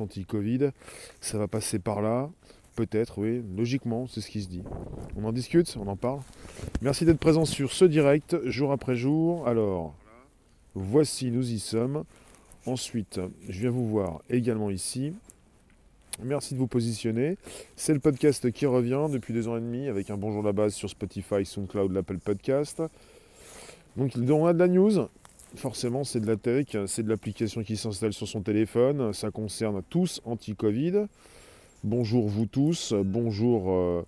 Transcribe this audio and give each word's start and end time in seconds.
anti-Covid, 0.00 0.70
ça 1.20 1.38
va 1.38 1.48
passer 1.48 1.78
par 1.78 2.02
là. 2.02 2.30
Peut-être, 2.74 3.18
oui, 3.20 3.42
logiquement, 3.56 4.08
c'est 4.08 4.20
ce 4.20 4.28
qui 4.28 4.42
se 4.42 4.48
dit. 4.48 4.62
On 5.16 5.24
en 5.24 5.32
discute, 5.32 5.76
on 5.78 5.86
en 5.86 5.96
parle. 5.96 6.20
Merci 6.82 7.04
d'être 7.04 7.20
présent 7.20 7.44
sur 7.44 7.72
ce 7.72 7.84
direct, 7.84 8.36
jour 8.46 8.72
après 8.72 8.96
jour. 8.96 9.46
Alors, 9.46 9.94
voici, 10.74 11.30
nous 11.30 11.52
y 11.52 11.60
sommes. 11.60 12.04
Ensuite, 12.66 13.20
je 13.48 13.60
viens 13.60 13.70
vous 13.70 13.86
voir 13.86 14.22
également 14.28 14.70
ici. 14.70 15.12
Merci 16.22 16.54
de 16.54 16.58
vous 16.58 16.66
positionner. 16.66 17.36
C'est 17.76 17.92
le 17.92 18.00
podcast 18.00 18.50
qui 18.50 18.66
revient 18.66 19.06
depuis 19.10 19.32
deux 19.32 19.46
ans 19.46 19.56
et 19.56 19.60
demi 19.60 19.86
avec 19.86 20.10
un 20.10 20.16
bonjour 20.16 20.42
à 20.42 20.46
la 20.46 20.52
base 20.52 20.74
sur 20.74 20.90
Spotify, 20.90 21.44
SoundCloud, 21.44 21.92
l'Apple 21.92 22.18
Podcast. 22.18 22.82
Donc, 23.96 24.12
on 24.16 24.46
a 24.46 24.52
de 24.52 24.58
la 24.58 24.66
news, 24.66 25.08
forcément, 25.56 26.04
c'est 26.04 26.20
de 26.20 26.26
la 26.26 26.36
tech, 26.36 26.76
c'est 26.86 27.02
de 27.02 27.08
l'application 27.08 27.62
qui 27.62 27.76
s'installe 27.76 28.12
sur 28.12 28.28
son 28.28 28.42
téléphone. 28.42 29.12
Ça 29.12 29.30
concerne 29.30 29.82
tous 29.88 30.20
anti-Covid. 30.24 31.06
Bonjour 31.84 32.28
vous 32.28 32.46
tous. 32.46 32.94
Bonjour 32.94 33.70
euh, 33.70 34.02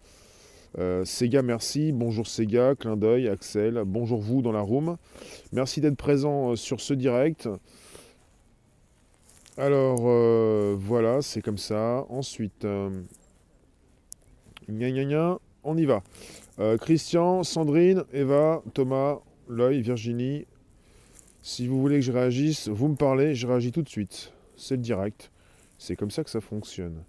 euh, 0.78 1.04
Sega, 1.04 1.42
merci. 1.42 1.92
Bonjour 1.92 2.26
Sega, 2.26 2.74
clin 2.74 2.96
d'œil, 2.96 3.28
Axel. 3.28 3.82
Bonjour 3.84 4.20
vous 4.20 4.40
dans 4.40 4.52
la 4.52 4.62
room. 4.62 4.96
Merci 5.52 5.82
d'être 5.82 5.96
présent 5.96 6.52
euh, 6.52 6.56
sur 6.56 6.80
ce 6.80 6.94
direct. 6.94 7.48
Alors 9.58 10.00
voilà, 10.78 11.22
c'est 11.22 11.40
comme 11.40 11.56
ça. 11.58 12.04
Ensuite, 12.10 12.66
gna 14.68 14.90
gna 14.90 15.04
gna, 15.04 15.38
on 15.64 15.78
y 15.78 15.86
va. 15.86 16.02
Christian, 16.80 17.42
Sandrine, 17.42 18.04
Eva, 18.12 18.62
Thomas, 18.74 19.18
Loï, 19.48 19.80
Virginie, 19.80 20.46
si 21.46 21.68
vous 21.68 21.80
voulez 21.80 22.00
que 22.00 22.04
je 22.04 22.10
réagisse, 22.10 22.66
vous 22.66 22.88
me 22.88 22.96
parlez, 22.96 23.36
je 23.36 23.46
réagis 23.46 23.70
tout 23.70 23.82
de 23.82 23.88
suite. 23.88 24.32
C'est 24.56 24.74
le 24.74 24.82
direct. 24.82 25.30
C'est 25.78 25.94
comme 25.94 26.10
ça 26.10 26.24
que 26.24 26.30
ça 26.30 26.40
fonctionne. 26.40 27.04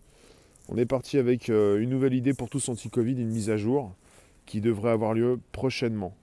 On 0.70 0.78
est 0.78 0.86
parti 0.86 1.18
avec 1.18 1.50
euh, 1.50 1.82
une 1.82 1.90
nouvelle 1.90 2.14
idée 2.14 2.36
pour 2.36 2.48
tous 2.48 2.70
anti-Covid, 2.70 3.14
une 3.14 3.30
mise 3.30 3.50
à 3.50 3.58
jour 3.58 3.96
qui 4.46 4.62
devrait 4.62 4.92
avoir 4.92 5.16
lieu 5.16 5.40
prochainement. 5.54 6.14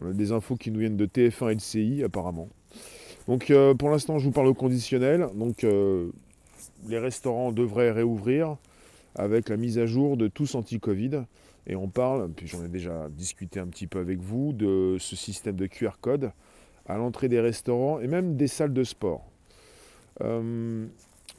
On 0.00 0.10
a 0.10 0.12
des 0.12 0.32
infos 0.32 0.56
qui 0.56 0.72
nous 0.72 0.80
viennent 0.80 0.96
de 0.96 1.06
TF1 1.06 1.52
et 1.52 1.54
de 1.54 1.60
CI 1.60 2.02
apparemment. 2.02 2.48
Donc 3.28 3.52
euh, 3.52 3.74
pour 3.74 3.88
l'instant 3.88 4.18
je 4.18 4.24
vous 4.24 4.32
parle 4.32 4.48
au 4.48 4.54
conditionnel. 4.54 5.28
Donc 5.36 5.62
euh, 5.62 6.10
les 6.88 6.98
restaurants 6.98 7.52
devraient 7.52 7.92
réouvrir 7.92 8.56
avec 9.14 9.50
la 9.50 9.56
mise 9.56 9.78
à 9.78 9.86
jour 9.86 10.16
de 10.16 10.26
tous 10.26 10.56
anti-Covid. 10.56 11.22
Et 11.68 11.76
on 11.76 11.86
parle, 11.86 12.28
puis 12.32 12.48
j'en 12.48 12.64
ai 12.64 12.68
déjà 12.68 13.08
discuté 13.08 13.60
un 13.60 13.68
petit 13.68 13.86
peu 13.86 14.00
avec 14.00 14.18
vous, 14.18 14.52
de 14.52 14.96
ce 14.98 15.14
système 15.14 15.54
de 15.54 15.66
QR 15.66 15.92
code 16.00 16.32
à 16.86 16.96
l'entrée 16.96 17.28
des 17.28 17.40
restaurants 17.40 18.00
et 18.00 18.06
même 18.06 18.36
des 18.36 18.48
salles 18.48 18.72
de 18.72 18.84
sport. 18.84 19.24
Euh, 20.20 20.86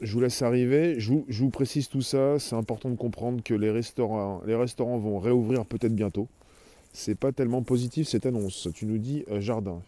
je 0.02 0.13
vous 0.13 0.22
laisse 0.22 0.41
arriver, 0.41 0.99
je 0.99 1.13
vous, 1.13 1.49
précise 1.49 1.88
tout 1.88 2.02
ça, 2.02 2.39
c'est 2.39 2.55
important 2.55 2.89
de 2.89 2.95
comprendre 2.95 3.44
que 3.44 3.53
les 3.53 3.71
restaurants, 3.71 4.41
vont 4.97 5.19
réouvrir 5.19 5.66
peut-être 5.66 5.95
bientôt. 5.95 6.27
C'est 6.91 7.16
pas 7.16 7.31
tellement 7.31 7.64
positif 7.64 8.08
cette 8.08 8.25
annonce, 8.25 8.67
tu 8.73 8.86
nous 8.86 8.97
dis 8.97 9.23
euh, 9.31 9.39
jardin. 9.39 9.81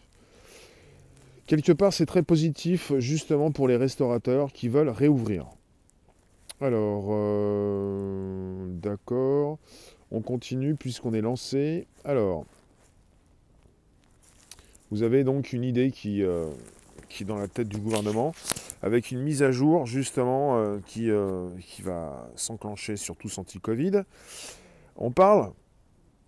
Quelque 1.46 1.72
part 1.72 1.92
c'est 1.92 2.06
très 2.06 2.22
positif 2.22 2.92
justement 2.98 3.52
pour 3.52 3.68
les 3.68 3.76
restaurateurs 3.76 4.52
qui 4.52 4.68
veulent 4.68 4.88
réouvrir. 4.88 5.46
Alors, 6.60 7.08
euh, 7.10 8.66
d'accord, 8.68 9.58
on 10.10 10.22
continue 10.22 10.74
puisqu'on 10.74 11.12
est 11.12 11.20
lancé. 11.20 11.86
Alors, 12.04 12.46
vous 14.90 15.02
avez 15.02 15.24
donc 15.24 15.52
une 15.52 15.64
idée 15.64 15.90
qui, 15.90 16.22
euh, 16.22 16.46
qui 17.08 17.24
est 17.24 17.26
dans 17.26 17.38
la 17.38 17.48
tête 17.48 17.68
du 17.68 17.78
gouvernement, 17.78 18.32
avec 18.82 19.10
une 19.10 19.20
mise 19.20 19.42
à 19.42 19.50
jour 19.50 19.86
justement 19.86 20.58
euh, 20.58 20.78
qui, 20.86 21.10
euh, 21.10 21.48
qui 21.60 21.82
va 21.82 22.30
s'enclencher 22.36 22.96
sur 22.96 23.16
tous 23.16 23.38
anti-Covid. 23.38 24.02
On 24.96 25.10
parle 25.10 25.52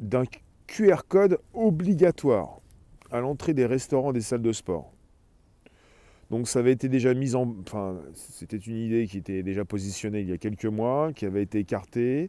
d'un 0.00 0.24
QR 0.66 1.02
code 1.08 1.38
obligatoire 1.54 2.60
à 3.10 3.20
l'entrée 3.20 3.54
des 3.54 3.66
restaurants, 3.66 4.12
des 4.12 4.20
salles 4.20 4.42
de 4.42 4.52
sport. 4.52 4.92
Donc 6.30 6.46
ça 6.46 6.58
avait 6.58 6.72
été 6.72 6.88
déjà 6.88 7.14
mis 7.14 7.34
en... 7.34 7.54
Enfin, 7.62 7.96
c'était 8.14 8.58
une 8.58 8.76
idée 8.76 9.06
qui 9.06 9.16
était 9.16 9.42
déjà 9.42 9.64
positionnée 9.64 10.20
il 10.20 10.28
y 10.28 10.32
a 10.32 10.36
quelques 10.36 10.66
mois, 10.66 11.12
qui 11.14 11.24
avait 11.24 11.42
été 11.42 11.60
écartée. 11.60 12.28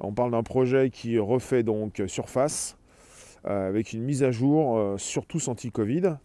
On 0.00 0.12
parle 0.12 0.32
d'un 0.32 0.42
projet 0.42 0.90
qui 0.90 1.18
refait 1.18 1.62
donc 1.62 2.02
surface 2.08 2.76
avec 3.44 3.92
une 3.92 4.02
mise 4.02 4.22
à 4.22 4.30
jour 4.30 4.76
euh, 4.76 4.98
sur 4.98 5.26
tous 5.26 5.48
anti-Covid. 5.48 6.16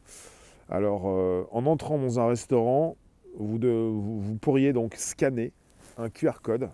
Alors, 0.69 1.03
euh, 1.07 1.47
en 1.51 1.65
entrant 1.65 1.97
dans 1.97 2.19
un 2.19 2.27
restaurant, 2.27 2.97
vous, 3.37 3.59
vous, 3.59 4.35
pourriez 4.35 4.73
donc 4.73 4.95
scanner 4.95 5.51
un 5.97 6.09
QR 6.09 6.41
code 6.41 6.69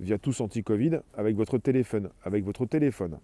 via 0.00 0.18
tous 0.18 0.40
anti-Covid 0.40 1.00
avec 1.14 1.36
votre 1.36 1.58
téléphone. 1.58 2.10
Avec 2.24 2.44
votre 2.44 2.66
téléphone. 2.66 3.18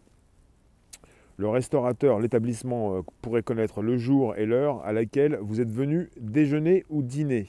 Le 1.36 1.48
restaurateur, 1.48 2.18
l'établissement 2.18 3.04
pourrait 3.22 3.44
connaître 3.44 3.80
le 3.80 3.96
jour 3.96 4.34
et 4.36 4.44
l'heure 4.44 4.84
à 4.84 4.92
laquelle 4.92 5.38
vous 5.40 5.60
êtes 5.60 5.70
venu 5.70 6.10
déjeuner 6.20 6.84
ou 6.90 7.02
dîner. 7.02 7.46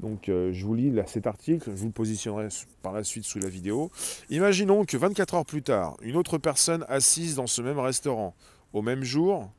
Donc 0.00 0.28
euh, 0.28 0.52
je 0.52 0.64
vous 0.64 0.74
lis 0.74 0.92
cet 1.06 1.26
article, 1.26 1.70
je 1.70 1.76
vous 1.76 1.86
le 1.86 1.92
positionnerai 1.92 2.48
par 2.82 2.92
la 2.92 3.04
suite 3.04 3.24
sous 3.24 3.38
la 3.38 3.48
vidéo. 3.48 3.90
Imaginons 4.30 4.84
que 4.84 4.96
24 4.96 5.34
heures 5.34 5.46
plus 5.46 5.62
tard, 5.62 5.96
une 6.02 6.16
autre 6.16 6.38
personne 6.38 6.84
assise 6.88 7.36
dans 7.36 7.46
ce 7.46 7.62
même 7.62 7.78
restaurant, 7.78 8.34
au 8.72 8.82
même 8.82 9.04
jour, 9.04 9.50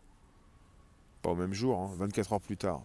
pas 1.22 1.32
au 1.32 1.36
même 1.36 1.54
jour, 1.54 1.92
24 1.98 2.32
hein, 2.32 2.36
heures 2.36 2.42
plus 2.42 2.58
tard, 2.58 2.82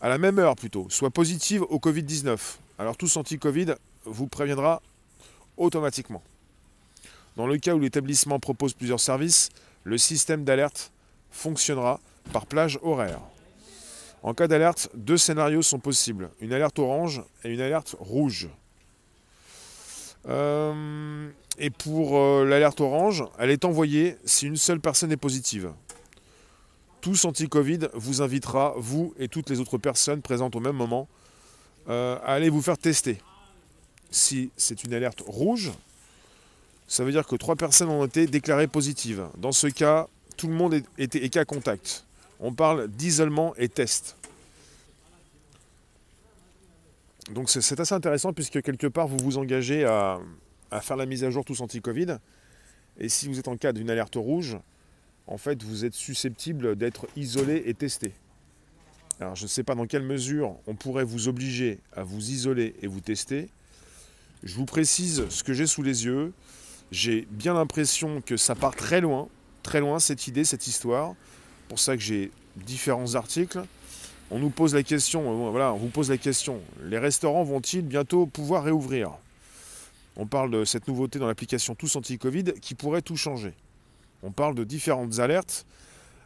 à 0.00 0.08
la 0.08 0.18
même 0.18 0.38
heure 0.38 0.54
plutôt, 0.54 0.86
soit 0.88 1.10
positive 1.10 1.62
au 1.62 1.78
Covid-19. 1.78 2.38
Alors 2.78 2.96
tout 2.96 3.08
anti-Covid 3.16 3.74
vous 4.04 4.28
préviendra 4.28 4.80
automatiquement. 5.56 6.22
Dans 7.36 7.46
le 7.46 7.58
cas 7.58 7.74
où 7.74 7.80
l'établissement 7.80 8.38
propose 8.38 8.74
plusieurs 8.74 9.00
services, 9.00 9.50
le 9.84 9.98
système 9.98 10.44
d'alerte 10.44 10.92
fonctionnera 11.30 12.00
par 12.32 12.46
plage 12.46 12.78
horaire. 12.82 13.20
En 14.22 14.34
cas 14.34 14.48
d'alerte, 14.48 14.90
deux 14.94 15.18
scénarios 15.18 15.62
sont 15.62 15.78
possibles. 15.78 16.30
Une 16.40 16.52
alerte 16.52 16.78
orange 16.78 17.22
et 17.44 17.52
une 17.52 17.60
alerte 17.60 17.96
rouge. 17.98 18.48
Euh, 20.28 21.28
et 21.58 21.70
pour 21.70 22.18
euh, 22.18 22.44
l'alerte 22.44 22.80
orange, 22.80 23.24
elle 23.38 23.50
est 23.50 23.64
envoyée 23.64 24.16
si 24.24 24.46
une 24.46 24.56
seule 24.56 24.80
personne 24.80 25.12
est 25.12 25.16
positive. 25.16 25.72
Tous 27.00 27.24
anti-Covid 27.24 27.88
vous 27.94 28.22
invitera, 28.22 28.74
vous 28.76 29.14
et 29.18 29.28
toutes 29.28 29.48
les 29.48 29.60
autres 29.60 29.78
personnes 29.78 30.22
présentes 30.22 30.56
au 30.56 30.60
même 30.60 30.74
moment, 30.74 31.08
euh, 31.88 32.16
à 32.24 32.32
aller 32.32 32.50
vous 32.50 32.62
faire 32.62 32.78
tester. 32.78 33.18
Si 34.10 34.50
c'est 34.56 34.82
une 34.82 34.92
alerte 34.92 35.22
rouge, 35.24 35.72
ça 36.88 37.04
veut 37.04 37.12
dire 37.12 37.26
que 37.26 37.36
trois 37.36 37.56
personnes 37.56 37.88
ont 37.88 38.04
été 38.04 38.26
déclarées 38.26 38.66
positives. 38.66 39.28
Dans 39.38 39.52
ce 39.52 39.68
cas, 39.68 40.08
tout 40.36 40.48
le 40.48 40.54
monde 40.54 40.74
est, 40.74 41.14
est 41.14 41.28
cas 41.28 41.44
contact. 41.44 42.05
On 42.40 42.52
parle 42.52 42.88
d'isolement 42.88 43.54
et 43.56 43.68
test. 43.68 44.16
Donc 47.30 47.50
c'est 47.50 47.80
assez 47.80 47.94
intéressant 47.94 48.32
puisque 48.32 48.62
quelque 48.62 48.86
part 48.86 49.08
vous 49.08 49.18
vous 49.18 49.38
engagez 49.38 49.84
à, 49.84 50.20
faire 50.80 50.96
la 50.96 51.06
mise 51.06 51.24
à 51.24 51.30
jour 51.30 51.44
tous 51.44 51.60
anti-Covid. 51.60 52.18
Et 52.98 53.08
si 53.08 53.26
vous 53.26 53.38
êtes 53.38 53.48
en 53.48 53.56
cas 53.56 53.72
d'une 53.72 53.90
alerte 53.90 54.14
rouge, 54.14 54.56
en 55.26 55.38
fait 55.38 55.62
vous 55.62 55.84
êtes 55.84 55.94
susceptible 55.94 56.76
d'être 56.76 57.08
isolé 57.16 57.64
et 57.66 57.74
testé. 57.74 58.12
Alors 59.18 59.34
je 59.34 59.44
ne 59.44 59.48
sais 59.48 59.64
pas 59.64 59.74
dans 59.74 59.86
quelle 59.86 60.02
mesure 60.02 60.56
on 60.66 60.74
pourrait 60.74 61.04
vous 61.04 61.26
obliger 61.26 61.80
à 61.94 62.04
vous 62.04 62.30
isoler 62.30 62.74
et 62.82 62.86
vous 62.86 63.00
tester. 63.00 63.48
Je 64.44 64.54
vous 64.54 64.66
précise 64.66 65.28
ce 65.28 65.42
que 65.42 65.52
j'ai 65.52 65.66
sous 65.66 65.82
les 65.82 66.04
yeux. 66.04 66.32
J'ai 66.92 67.26
bien 67.30 67.54
l'impression 67.54 68.20
que 68.20 68.36
ça 68.36 68.54
part 68.54 68.76
très 68.76 69.00
loin, 69.00 69.28
très 69.64 69.80
loin 69.80 69.98
cette 69.98 70.28
idée, 70.28 70.44
cette 70.44 70.68
histoire 70.68 71.16
pour 71.68 71.78
ça 71.78 71.96
que 71.96 72.02
j'ai 72.02 72.30
différents 72.56 73.14
articles. 73.14 73.62
On 74.30 74.38
nous 74.38 74.50
pose 74.50 74.74
la 74.74 74.82
question, 74.82 75.22
euh, 75.22 75.60
on 75.60 75.76
vous 75.76 75.88
pose 75.88 76.10
la 76.10 76.18
question, 76.18 76.60
les 76.84 76.98
restaurants 76.98 77.44
vont-ils 77.44 77.82
bientôt 77.82 78.26
pouvoir 78.26 78.64
réouvrir? 78.64 79.12
On 80.16 80.26
parle 80.26 80.50
de 80.50 80.64
cette 80.64 80.88
nouveauté 80.88 81.18
dans 81.18 81.26
l'application 81.26 81.74
Tous 81.74 81.94
Anti-Covid 81.94 82.54
qui 82.60 82.74
pourrait 82.74 83.02
tout 83.02 83.16
changer. 83.16 83.52
On 84.22 84.32
parle 84.32 84.54
de 84.54 84.64
différentes 84.64 85.18
alertes 85.18 85.66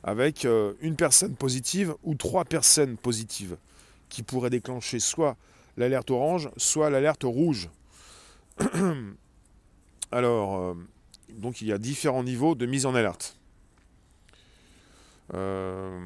avec 0.02 0.44
euh, 0.44 0.72
une 0.80 0.96
personne 0.96 1.34
positive 1.34 1.94
ou 2.04 2.14
trois 2.14 2.44
personnes 2.44 2.96
positives 2.96 3.56
qui 4.08 4.22
pourraient 4.22 4.50
déclencher 4.50 5.00
soit 5.00 5.36
l'alerte 5.76 6.10
orange, 6.10 6.50
soit 6.56 6.88
l'alerte 6.88 7.24
rouge. 7.24 7.68
Alors, 10.12 10.56
euh, 10.56 10.74
donc 11.36 11.60
il 11.60 11.68
y 11.68 11.72
a 11.72 11.78
différents 11.78 12.24
niveaux 12.24 12.54
de 12.54 12.66
mise 12.66 12.86
en 12.86 12.94
alerte. 12.94 13.36
Euh, 15.34 15.98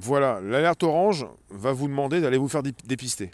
voilà, 0.00 0.40
l'alerte 0.40 0.82
orange 0.82 1.26
va 1.50 1.72
vous 1.72 1.88
demander 1.88 2.20
d'aller 2.20 2.38
vous 2.38 2.48
faire 2.48 2.62
dépister. 2.62 3.30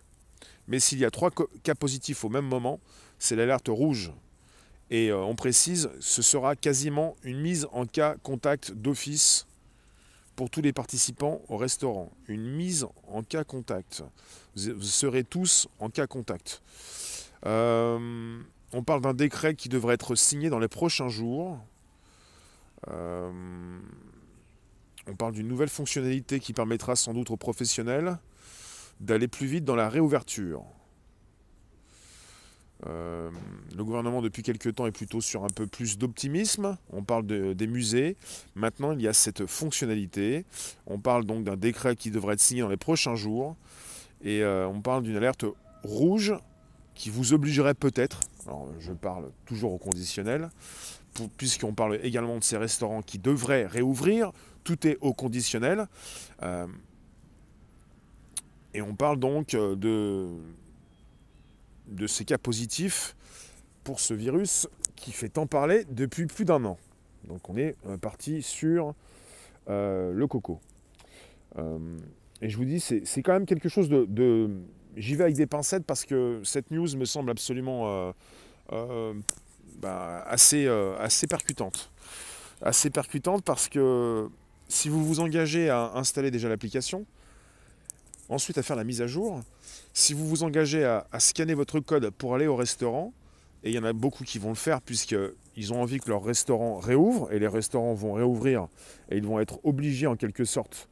Mais 0.67 0.81
s'il 0.81 0.99
y 0.99 1.05
a 1.05 1.11
trois 1.11 1.31
cas 1.63 1.75
positifs 1.75 2.25
au 2.25 2.29
même 2.29 2.47
moment, 2.47 2.81
c'est 3.19 3.37
l'alerte 3.37 3.69
rouge. 3.69 4.13
Et 4.91 5.11
euh, 5.11 5.19
on 5.19 5.35
précise, 5.35 5.91
ce 6.01 6.23
sera 6.23 6.57
quasiment 6.57 7.17
une 7.23 7.41
mise 7.41 7.67
en 7.73 7.87
cas 7.87 8.17
contact 8.23 8.73
d'office 8.73 9.47
pour 10.37 10.51
tous 10.51 10.63
les 10.63 10.73
participants 10.73 11.41
au 11.49 11.57
restaurant. 11.57 12.11
Une 12.29 12.49
mise 12.49 12.87
en 13.09 13.23
cas 13.23 13.45
contact. 13.45 14.03
Vous 14.57 14.83
serez 14.83 15.25
tous 15.25 15.69
en 15.79 15.91
cas 15.91 16.07
contact. 16.07 16.63
Euh, 17.47 18.39
on 18.73 18.83
parle 18.83 19.03
d'un 19.03 19.15
décret 19.15 19.55
qui 19.55 19.69
devrait 19.69 19.95
être 19.95 20.15
signé 20.15 20.51
dans 20.51 20.59
les 20.59 20.69
prochains 20.69 21.09
jours. 21.09 21.59
Euh, 22.89 23.31
on 25.07 25.15
parle 25.15 25.33
d'une 25.33 25.49
nouvelle 25.49 25.69
fonctionnalité 25.69 26.41
qui 26.41 26.53
permettra 26.53 26.97
sans 26.97 27.13
doute 27.13 27.31
aux 27.31 27.37
professionnels 27.37 28.19
d'aller 29.01 29.29
plus 29.29 29.47
vite 29.47 29.65
dans 29.65 29.77
la 29.77 29.89
réouverture. 29.89 30.63
Euh, 32.87 33.31
le 33.77 33.85
gouvernement, 33.85 34.21
depuis 34.21 34.43
quelques 34.43 34.75
temps, 34.75 34.87
est 34.87 34.93
plutôt 34.93 35.21
sur 35.21 35.45
un 35.45 35.49
peu 35.49 35.67
plus 35.67 35.99
d'optimisme. 35.99 36.77
On 36.91 37.03
parle 37.03 37.27
des 37.27 37.67
musées. 37.67 38.17
Maintenant, 38.55 38.93
il 38.93 39.01
y 39.01 39.09
a 39.09 39.13
cette 39.13 39.47
fonctionnalité. 39.47 40.45
On 40.87 40.99
parle 40.99 41.25
donc 41.25 41.45
d'un 41.45 41.57
décret 41.57 41.97
qui 41.97 42.11
devrait 42.11 42.35
être 42.35 42.41
signé 42.41 42.63
dans 42.63 42.69
les 42.69 42.77
prochains 42.77 43.15
jours. 43.15 43.57
Et 44.23 44.43
euh, 44.43 44.67
on 44.67 44.81
parle 44.81 45.03
d'une 45.03 45.17
alerte 45.17 45.45
rouge 45.83 46.35
qui 46.95 47.11
vous 47.11 47.33
obligerait 47.33 47.75
peut-être, 47.75 48.21
alors 48.47 48.69
je 48.79 48.93
parle 48.93 49.31
toujours 49.47 49.73
au 49.73 49.79
conditionnel, 49.79 50.49
puisqu'on 51.37 51.75
parle 51.75 51.99
également 52.03 52.39
de 52.39 52.45
ces 52.45 52.57
restaurants 52.57 53.03
qui 53.03 53.19
devraient 53.19 53.67
réouvrir, 53.67 54.33
tout 54.65 54.87
est 54.87 54.99
au 55.01 55.13
conditionnel. 55.13 55.87
Euh, 56.43 56.67
et 58.73 58.83
on 58.83 58.95
parle 58.95 59.19
donc 59.19 59.51
de 59.51 60.29
de 61.89 62.07
ces 62.07 62.25
cas 62.25 62.39
positifs 62.39 63.15
pour 63.85 64.01
ce 64.01 64.15
virus 64.15 64.67
qui 64.97 65.13
fait 65.13 65.29
tant 65.29 65.47
parler 65.47 65.85
depuis 65.91 66.27
plus 66.27 66.45
d'un 66.45 66.65
an. 66.65 66.79
Donc 67.29 67.49
on 67.49 67.57
est 67.57 67.77
euh, 67.87 67.97
parti 67.97 68.43
sur 68.43 68.95
euh, 69.69 70.13
le 70.13 70.27
coco. 70.27 70.61
Euh, 71.59 71.79
et 72.41 72.49
je 72.49 72.57
vous 72.57 72.65
dis, 72.65 72.81
c'est 72.81 73.23
quand 73.23 73.33
même 73.33 73.47
quelque 73.47 73.69
chose 73.69 73.89
de... 73.89 74.51
J'y 74.97 75.15
vais 75.15 75.25
avec 75.25 75.37
des 75.37 75.47
pincettes 75.47 75.85
parce 75.85 76.05
que 76.05 76.41
cette 76.45 76.71
news 76.71 76.97
me 76.97 77.05
semble 77.05 77.31
absolument 77.31 78.13
bah, 79.77 80.25
assez, 80.27 80.67
assez 80.99 81.27
percutante. 81.27 81.91
Assez 82.63 82.91
percutante 82.91 83.45
parce 83.45 83.69
que 83.69 84.29
si 84.69 84.89
vous 84.89 85.05
vous 85.05 85.21
engagez 85.21 85.69
à 85.71 85.93
installer 85.95 86.31
déjà 86.31 86.49
l'application, 86.49 87.05
ensuite 88.29 88.59
à 88.59 88.63
faire 88.63 88.77
la 88.77 88.85
mise 88.85 89.03
à 89.03 89.07
jour, 89.07 89.41
si 89.93 90.15
vous 90.15 90.27
vous 90.27 90.43
engagez 90.43 90.85
à, 90.85 91.07
scanner 91.19 91.55
votre 91.55 91.81
code 91.81 92.11
pour 92.11 92.35
aller 92.35 92.47
au 92.47 92.57
restaurant, 92.57 93.13
et 93.63 93.71
il 93.71 93.75
y 93.75 93.79
en 93.79 93.85
a 93.85 93.93
beaucoup 93.93 94.25
qui 94.25 94.39
vont 94.39 94.51
le 94.51 94.55
faire 94.55 94.81
puisqu'ils 94.83 95.73
ont 95.73 95.81
envie 95.81 95.99
que 95.99 96.11
leur 96.11 96.25
restaurant 96.25 96.79
réouvre, 96.79 97.33
et 97.33 97.39
les 97.39 97.49
restaurants 97.49 97.95
vont 97.95 98.15
réouvrir, 98.15 98.69
et 99.11 99.17
ils 99.17 99.25
vont 99.25 99.41
être 99.41 99.61
obligés 99.65 100.07
en 100.07 100.17
quelque 100.17 100.45
sorte 100.45 100.89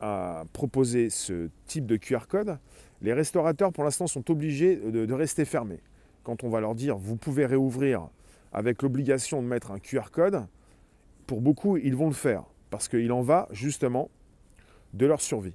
à 0.00 0.44
proposer 0.52 1.10
ce 1.10 1.50
type 1.66 1.86
de 1.86 1.96
QR 1.96 2.26
code, 2.28 2.58
les 3.02 3.12
restaurateurs 3.12 3.72
pour 3.72 3.84
l'instant 3.84 4.06
sont 4.06 4.30
obligés 4.30 4.76
de, 4.76 5.12
rester 5.12 5.44
fermés. 5.44 5.80
Quand 6.22 6.44
on 6.44 6.48
va 6.48 6.60
leur 6.60 6.74
dire 6.74 6.96
vous 6.96 7.16
pouvez 7.16 7.46
réouvrir 7.46 8.08
avec 8.52 8.82
l'obligation 8.82 9.42
de 9.42 9.46
mettre 9.46 9.70
un 9.70 9.78
QR 9.78 10.10
code, 10.12 10.46
pour 11.26 11.40
beaucoup 11.40 11.76
ils 11.76 11.94
vont 11.94 12.08
le 12.08 12.14
faire 12.14 12.44
parce 12.70 12.88
qu'il 12.88 13.12
en 13.12 13.22
va 13.22 13.48
justement 13.50 14.10
de 14.94 15.06
leur 15.06 15.20
survie. 15.20 15.54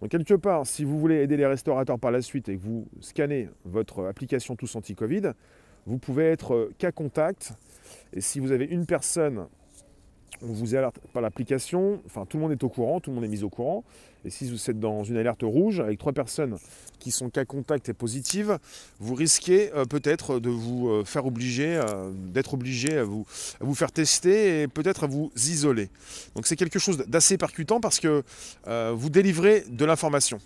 Donc 0.00 0.10
quelque 0.10 0.34
part, 0.34 0.66
si 0.66 0.84
vous 0.84 0.98
voulez 0.98 1.22
aider 1.22 1.36
les 1.36 1.46
restaurateurs 1.46 1.98
par 1.98 2.10
la 2.10 2.20
suite 2.20 2.48
et 2.48 2.56
que 2.56 2.62
vous 2.62 2.86
scannez 3.00 3.48
votre 3.64 4.06
application 4.06 4.54
Tous 4.56 4.76
Anti-Covid, 4.76 5.32
vous 5.86 5.98
pouvez 5.98 6.24
être 6.24 6.70
cas 6.78 6.92
contact. 6.92 7.54
Et 8.12 8.20
si 8.20 8.40
vous 8.40 8.52
avez 8.52 8.66
une 8.66 8.86
personne, 8.86 9.46
on 10.42 10.52
vous 10.52 10.74
alerte 10.74 10.98
par 11.12 11.22
l'application, 11.22 12.00
enfin 12.06 12.26
tout 12.26 12.36
le 12.36 12.42
monde 12.42 12.52
est 12.52 12.62
au 12.64 12.68
courant, 12.68 13.00
tout 13.00 13.10
le 13.10 13.14
monde 13.14 13.24
est 13.24 13.28
mis 13.28 13.42
au 13.42 13.48
courant. 13.48 13.84
Et 14.24 14.30
si 14.30 14.50
vous 14.50 14.70
êtes 14.70 14.80
dans 14.80 15.04
une 15.04 15.16
alerte 15.16 15.42
rouge 15.42 15.78
avec 15.78 15.98
trois 15.98 16.12
personnes 16.12 16.56
qui 16.98 17.12
sont 17.12 17.30
cas 17.30 17.44
contact 17.44 17.88
et 17.88 17.92
positives, 17.92 18.58
vous 18.98 19.14
risquez 19.14 19.72
euh, 19.72 19.84
peut-être 19.84 20.40
de 20.40 20.50
vous 20.50 20.88
euh, 20.88 21.04
faire 21.04 21.26
obliger, 21.26 21.76
euh, 21.76 22.10
d'être 22.12 22.54
obligé 22.54 22.98
à 22.98 23.04
vous, 23.04 23.24
à 23.60 23.64
vous 23.64 23.74
faire 23.74 23.92
tester 23.92 24.62
et 24.62 24.68
peut-être 24.68 25.04
à 25.04 25.06
vous 25.06 25.30
isoler. 25.36 25.90
Donc 26.34 26.48
c'est 26.48 26.56
quelque 26.56 26.80
chose 26.80 26.98
d'assez 27.06 27.38
percutant 27.38 27.80
parce 27.80 28.00
que 28.00 28.24
vous 28.66 29.10
délivrez 29.10 29.64
de 29.68 29.84
l'information. 29.84 30.40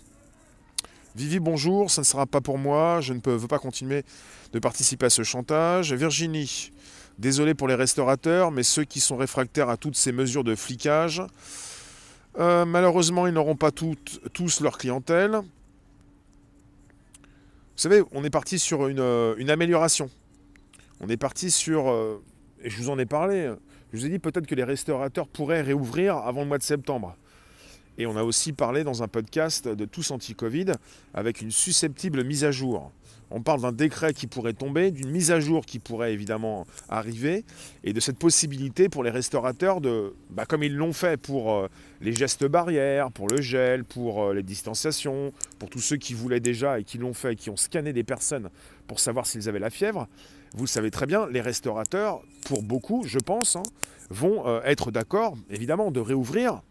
Vivi, 1.15 1.39
bonjour, 1.39 1.91
ça 1.91 2.01
ne 2.01 2.05
sera 2.05 2.25
pas 2.25 2.39
pour 2.39 2.57
moi, 2.57 3.01
je 3.01 3.13
ne 3.13 3.19
peux, 3.19 3.33
veux 3.33 3.47
pas 3.47 3.59
continuer 3.59 4.03
de 4.53 4.59
participer 4.59 5.07
à 5.07 5.09
ce 5.09 5.23
chantage. 5.23 5.93
Virginie, 5.93 6.71
désolé 7.21 7.53
pour 7.53 7.69
les 7.69 7.75
restaurateurs, 7.75 8.51
mais 8.51 8.63
ceux 8.63 8.83
qui 8.83 8.99
sont 8.99 9.15
réfractaires 9.15 9.69
à 9.69 9.77
toutes 9.77 9.95
ces 9.95 10.11
mesures 10.11 10.43
de 10.43 10.55
flicage, 10.55 11.21
malheureusement, 12.37 13.27
ils 13.27 13.33
n'auront 13.33 13.55
pas 13.55 13.71
tous 13.71 14.61
leur 14.61 14.77
clientèle. 14.77 15.41
Vous 17.81 17.89
savez, 17.89 18.03
on 18.11 18.23
est 18.23 18.29
parti 18.29 18.59
sur 18.59 18.87
une, 18.89 18.99
euh, 18.99 19.47
amélioration. 19.47 20.11
On 20.99 21.09
est 21.09 21.17
parti 21.17 21.49
sur, 21.49 21.89
euh, 21.89 22.21
et 22.61 22.69
je 22.69 22.77
vous 22.77 22.91
en 22.91 22.99
ai 22.99 23.07
parlé, 23.07 23.51
je 23.91 23.97
vous 23.97 24.05
ai 24.05 24.09
dit 24.09 24.19
peut-être 24.19 24.45
que 24.45 24.53
les 24.53 24.63
restaurateurs 24.63 25.27
pourraient 25.27 25.61
réouvrir 25.61 26.17
avant 26.17 26.41
le 26.41 26.47
mois 26.47 26.59
de 26.59 26.63
septembre. 26.63 27.15
Et 28.01 28.07
on 28.07 28.17
a 28.17 28.23
aussi 28.23 28.51
parlé 28.51 28.83
dans 28.83 29.03
un 29.03 29.07
podcast 29.07 29.67
de 29.67 29.85
tous 29.85 30.09
anti-Covid 30.09 30.71
avec 31.13 31.39
une 31.39 31.51
susceptible 31.51 32.23
mise 32.23 32.43
à 32.43 32.49
jour. 32.49 32.91
On 33.29 33.43
parle 33.43 33.61
d'un 33.61 33.71
décret 33.71 34.15
qui 34.15 34.25
pourrait 34.25 34.53
tomber, 34.53 34.89
d'une 34.89 35.11
mise 35.11 35.29
à 35.29 35.39
jour 35.39 35.67
qui 35.67 35.77
pourrait 35.77 36.11
évidemment 36.11 36.65
arriver, 36.89 37.45
et 37.83 37.93
de 37.93 37.99
cette 37.99 38.17
possibilité 38.17 38.89
pour 38.89 39.03
les 39.03 39.11
restaurateurs 39.11 39.81
de, 39.81 40.15
bah, 40.31 40.47
comme 40.47 40.63
ils 40.63 40.75
l'ont 40.75 40.93
fait 40.93 41.15
pour 41.15 41.53
euh, 41.53 41.67
les 42.01 42.11
gestes 42.11 42.43
barrières, 42.43 43.11
pour 43.11 43.27
le 43.27 43.39
gel, 43.39 43.83
pour 43.83 44.23
euh, 44.23 44.33
les 44.33 44.41
distanciations, 44.41 45.31
pour 45.59 45.69
tous 45.69 45.79
ceux 45.79 45.97
qui 45.97 46.15
voulaient 46.15 46.39
déjà 46.39 46.79
et 46.79 46.83
qui 46.83 46.97
l'ont 46.97 47.13
fait, 47.13 47.35
qui 47.35 47.51
ont 47.51 47.55
scanné 47.55 47.93
des 47.93 48.03
personnes 48.03 48.49
pour 48.87 48.99
savoir 48.99 49.27
s'ils 49.27 49.47
avaient 49.47 49.59
la 49.59 49.69
fièvre. 49.69 50.07
Vous 50.55 50.63
le 50.63 50.69
savez 50.69 50.89
très 50.89 51.05
bien, 51.05 51.27
les 51.27 51.41
restaurateurs, 51.41 52.23
pour 52.47 52.63
beaucoup, 52.63 53.03
je 53.05 53.19
pense, 53.19 53.57
hein, 53.57 53.63
vont 54.09 54.47
euh, 54.47 54.59
être 54.63 54.89
d'accord, 54.89 55.37
évidemment, 55.51 55.91
de 55.91 55.99
réouvrir 55.99 56.63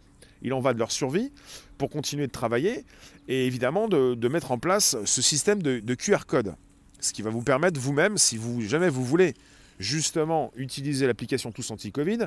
il 0.43 0.53
en 0.53 0.61
va 0.61 0.75
de 0.75 0.79
leur 0.79 0.93
survie, 0.93 1.33
pour 1.79 1.91
continuer 1.91 2.27
de 2.27 2.33
travailler, 2.33 2.85
et 3.29 3.47
évidemment 3.47 3.89
de, 3.89 4.29
mettre 4.29 4.53
en 4.53 4.59
place 4.59 4.97
ce 5.05 5.23
système 5.23 5.63
de, 5.63 5.95
QR 5.95 6.27
code. 6.27 6.55
Ce 7.01 7.13
qui 7.13 7.23
va 7.23 7.31
vous 7.31 7.43
permettre 7.43 7.81
vous-même, 7.81 8.19
si 8.19 8.37
vous 8.37 8.61
jamais 8.63 8.89
vous 8.89 9.05
voulez 9.05 9.35
justement 9.79 10.53
utiliser 10.57 11.07
l'application 11.07 11.53
Tous 11.53 11.71
Anti-Covid, 11.71 12.27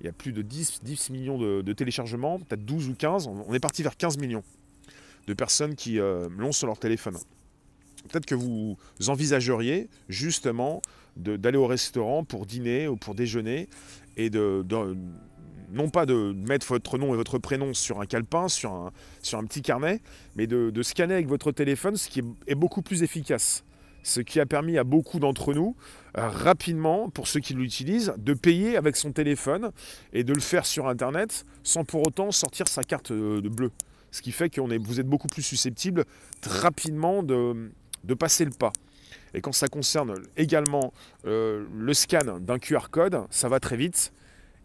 il 0.00 0.06
y 0.06 0.08
a 0.08 0.12
plus 0.12 0.32
de 0.32 0.42
10, 0.42 0.80
10 0.82 1.10
millions 1.10 1.38
de, 1.38 1.72
téléchargements, 1.72 2.38
peut-être 2.38 2.64
12 2.64 2.88
ou 2.88 2.94
15, 2.94 3.28
on 3.28 3.52
est 3.52 3.60
parti 3.60 3.82
vers 3.82 3.96
15 3.96 4.18
millions 4.18 4.44
de 5.26 5.34
personnes 5.34 5.74
qui 5.74 5.98
euh, 5.98 6.28
l'ont 6.38 6.52
sur 6.52 6.66
leur 6.66 6.78
téléphone. 6.78 7.16
Peut-être 8.08 8.26
que 8.26 8.34
vous 8.34 8.76
envisageriez 9.08 9.88
justement 10.08 10.80
d'aller 11.16 11.58
au 11.58 11.66
restaurant 11.66 12.24
pour 12.24 12.46
dîner 12.46 12.88
ou 12.88 12.96
pour 12.96 13.14
déjeuner 13.14 13.68
et 14.16 14.30
de, 14.30 14.64
non 15.70 15.88
pas 15.88 16.06
de 16.06 16.32
mettre 16.32 16.66
votre 16.66 16.98
nom 16.98 17.14
et 17.14 17.16
votre 17.16 17.38
prénom 17.38 17.74
sur 17.74 18.00
un 18.00 18.06
calepin, 18.06 18.48
sur 18.48 18.72
un, 18.72 18.92
sur 19.22 19.38
un 19.38 19.44
petit 19.44 19.62
carnet, 19.62 20.00
mais 20.34 20.46
de, 20.46 20.82
scanner 20.82 21.14
avec 21.14 21.28
votre 21.28 21.52
téléphone, 21.52 21.96
ce 21.96 22.08
qui 22.08 22.22
est, 22.46 22.54
beaucoup 22.54 22.82
plus 22.82 23.02
efficace. 23.02 23.64
Ce 24.02 24.20
qui 24.20 24.38
a 24.38 24.46
permis 24.46 24.78
à 24.78 24.84
beaucoup 24.84 25.18
d'entre 25.18 25.52
nous, 25.52 25.74
euh, 26.16 26.28
rapidement, 26.28 27.10
pour 27.10 27.26
ceux 27.26 27.40
qui 27.40 27.54
l'utilisent, 27.54 28.14
de 28.18 28.34
payer 28.34 28.76
avec 28.76 28.94
son 28.94 29.10
téléphone 29.10 29.72
et 30.12 30.22
de 30.22 30.32
le 30.32 30.40
faire 30.40 30.64
sur 30.64 30.86
Internet 30.86 31.44
sans 31.64 31.84
pour 31.84 32.06
autant 32.06 32.30
sortir 32.30 32.68
sa 32.68 32.84
carte 32.84 33.10
euh, 33.10 33.40
de 33.40 33.48
bleu. 33.48 33.72
Ce 34.12 34.22
qui 34.22 34.30
fait 34.30 34.48
que 34.48 34.60
vous 34.60 35.00
êtes 35.00 35.08
beaucoup 35.08 35.26
plus 35.26 35.42
susceptible 35.42 36.04
rapidement 36.46 37.24
de, 37.24 37.72
passer 38.18 38.44
le 38.44 38.52
pas. 38.52 38.72
Et 39.34 39.40
quand 39.40 39.52
ça 39.52 39.66
concerne 39.66 40.14
également 40.36 40.92
euh, 41.26 41.66
le 41.76 41.92
scan 41.92 42.38
d'un 42.40 42.58
QR 42.58 42.88
code, 42.90 43.22
ça 43.30 43.48
va 43.48 43.58
très 43.58 43.76
vite. 43.76 44.12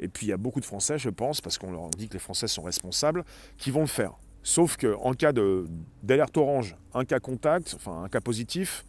Et 0.01 0.07
puis 0.07 0.25
il 0.25 0.29
y 0.29 0.33
a 0.33 0.37
beaucoup 0.37 0.59
de 0.59 0.65
Français, 0.65 0.97
je 0.97 1.09
pense, 1.09 1.39
parce 1.39 1.57
qu'on 1.57 1.71
leur 1.71 1.89
dit 1.91 2.09
que 2.09 2.13
les 2.13 2.19
Français 2.19 2.47
sont 2.47 2.63
responsables, 2.63 3.23
qui 3.57 3.71
vont 3.71 3.81
le 3.81 3.87
faire. 3.87 4.13
Sauf 4.43 4.75
qu'en 4.75 5.13
cas 5.13 5.31
d'alerte 6.01 6.35
orange, 6.35 6.75
un 6.95 7.05
cas 7.05 7.19
contact, 7.19 7.75
enfin 7.75 8.03
un 8.03 8.09
cas 8.09 8.21
positif, 8.21 8.83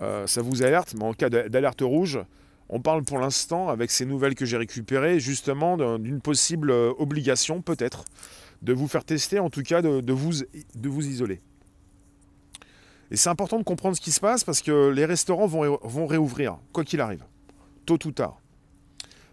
euh, 0.00 0.26
ça 0.26 0.42
vous 0.42 0.62
alerte, 0.62 0.94
mais 0.98 1.04
en 1.04 1.12
cas 1.12 1.30
d'alerte 1.30 1.82
rouge, 1.82 2.18
on 2.68 2.80
parle 2.80 3.04
pour 3.04 3.18
l'instant, 3.18 3.68
avec 3.68 3.90
ces 3.90 4.04
nouvelles 4.04 4.34
que 4.34 4.44
j'ai 4.44 4.56
récupérées, 4.56 5.20
justement 5.20 5.98
d'une 5.98 6.20
possible 6.20 6.70
euh, 6.70 6.92
obligation, 6.98 7.62
peut-être, 7.62 8.04
de 8.62 8.72
vous 8.72 8.88
faire 8.88 9.04
tester, 9.04 9.38
en 9.38 9.50
tout 9.50 9.62
cas 9.62 9.82
de, 9.82 10.12
vous, 10.12 10.32
de 10.74 10.88
vous 10.88 11.06
isoler. 11.06 11.40
Et 13.12 13.16
c'est 13.16 13.28
important 13.28 13.58
de 13.58 13.64
comprendre 13.64 13.96
ce 13.96 14.00
qui 14.00 14.12
se 14.12 14.20
passe 14.20 14.44
parce 14.44 14.62
que 14.62 14.88
les 14.88 15.04
restaurants 15.04 15.46
vont, 15.46 15.78
vont 15.82 16.06
réouvrir, 16.06 16.58
quoi 16.72 16.84
qu'il 16.84 17.00
arrive, 17.00 17.24
tôt 17.86 17.98
ou 18.04 18.12
tard. 18.12 18.40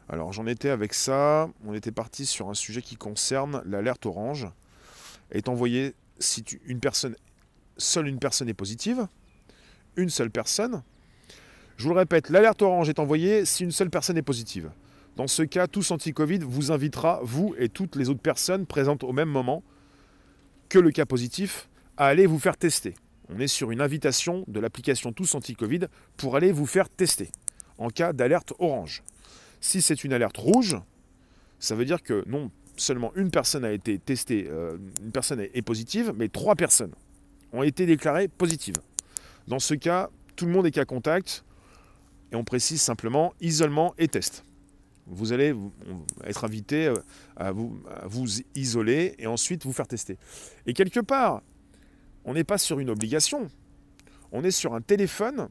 Alors 0.10 0.32
j'en 0.32 0.48
étais 0.48 0.70
avec 0.70 0.94
ça, 0.94 1.50
on 1.66 1.74
était 1.74 1.92
parti 1.92 2.26
sur 2.26 2.50
un 2.50 2.54
sujet 2.54 2.82
qui 2.82 2.96
concerne 2.96 3.62
l'alerte 3.66 4.06
orange. 4.06 4.48
Est 5.32 5.50
envoyé 5.50 5.94
si 6.20 6.46
une 6.66 6.80
personne, 6.80 7.16
seule 7.78 8.08
une 8.08 8.20
personne 8.20 8.48
est 8.48 8.54
positive, 8.54 9.08
une 9.98 10.10
seule 10.10 10.32
personne. 10.32 10.84
Je 11.76 11.84
vous 11.84 11.90
le 11.90 12.00
répète, 12.00 12.30
l'alerte 12.30 12.62
orange 12.62 12.88
est 12.88 13.00
envoyée 13.00 13.44
si 13.46 13.64
une 13.64 13.72
seule 13.72 13.90
personne 13.90 14.18
est 14.18 14.24
positive. 14.24 14.72
Dans 15.18 15.28
ce 15.28 15.44
cas, 15.44 15.68
Tous 15.68 15.92
Anti-Covid 15.92 16.40
vous 16.40 16.72
invitera, 16.72 17.20
vous 17.24 17.54
et 17.58 17.70
toutes 17.70 17.96
les 17.96 18.10
autres 18.10 18.22
personnes 18.22 18.66
présentes 18.66 19.04
au 19.04 19.12
même 19.12 19.30
moment 19.30 19.64
que 20.70 20.80
le 20.80 20.92
cas 20.92 21.06
positif, 21.06 21.70
à 21.98 22.06
aller 22.06 22.28
vous 22.28 22.40
faire 22.40 22.56
tester. 22.56 22.94
On 23.30 23.40
est 23.40 23.48
sur 23.48 23.72
une 23.72 23.82
invitation 23.82 24.46
de 24.48 24.60
l'application 24.60 25.12
Tous 25.12 25.36
Anti-Covid 25.36 25.88
pour 26.16 26.36
aller 26.36 26.52
vous 26.52 26.66
faire 26.66 26.90
tester 26.90 27.30
en 27.78 27.90
cas 27.90 28.14
d'alerte 28.14 28.54
orange. 28.60 29.04
Si 29.68 29.82
c'est 29.82 30.06
une 30.06 30.14
alerte 30.14 30.38
rouge, 30.38 30.78
ça 31.60 31.76
veut 31.76 31.84
dire 31.84 32.02
que 32.02 32.24
non 32.26 32.52
seulement 32.78 33.12
une 33.18 33.32
personne 33.32 33.66
a 33.66 33.74
été 33.74 34.00
testée, 34.00 34.48
euh, 34.48 34.78
une 35.04 35.12
personne 35.12 35.42
est 35.42 35.62
positive, 35.62 36.14
mais 36.16 36.30
trois 36.30 36.56
personnes 36.56 36.94
ont 37.52 37.64
été 37.64 37.86
déclarées 37.86 38.30
positives. 38.30 38.78
Dans 39.50 39.60
ce 39.60 39.74
cas, 39.74 40.10
tout 40.38 40.46
le 40.46 40.54
monde 40.54 40.68
est 40.68 40.72
cas 40.72 40.86
contact 40.86 41.44
et 42.32 42.38
on 42.38 42.46
précise 42.46 42.82
simplement 42.82 43.34
isolement 43.42 43.94
et 43.98 44.08
test. 44.08 44.46
Vous 45.06 45.34
allez 45.34 45.54
être 46.24 46.46
invité 46.46 46.88
euh, 46.88 46.96
à 47.36 47.52
vous, 47.52 47.78
à 47.94 48.08
vous 48.08 48.26
isoler 48.56 49.16
et 49.20 49.28
ensuite 49.28 49.66
vous 49.66 49.74
faire 49.74 49.88
tester. 49.90 50.18
Et 50.66 50.72
quelque 50.72 51.02
part, 51.02 51.42
on 52.24 52.36
n'est 52.36 52.46
pas 52.46 52.58
sur 52.58 52.80
une 52.80 52.90
obligation, 52.90 53.50
on 54.32 54.46
est 54.46 54.52
sur 54.52 54.76
un 54.76 54.82
téléphone 54.82 55.50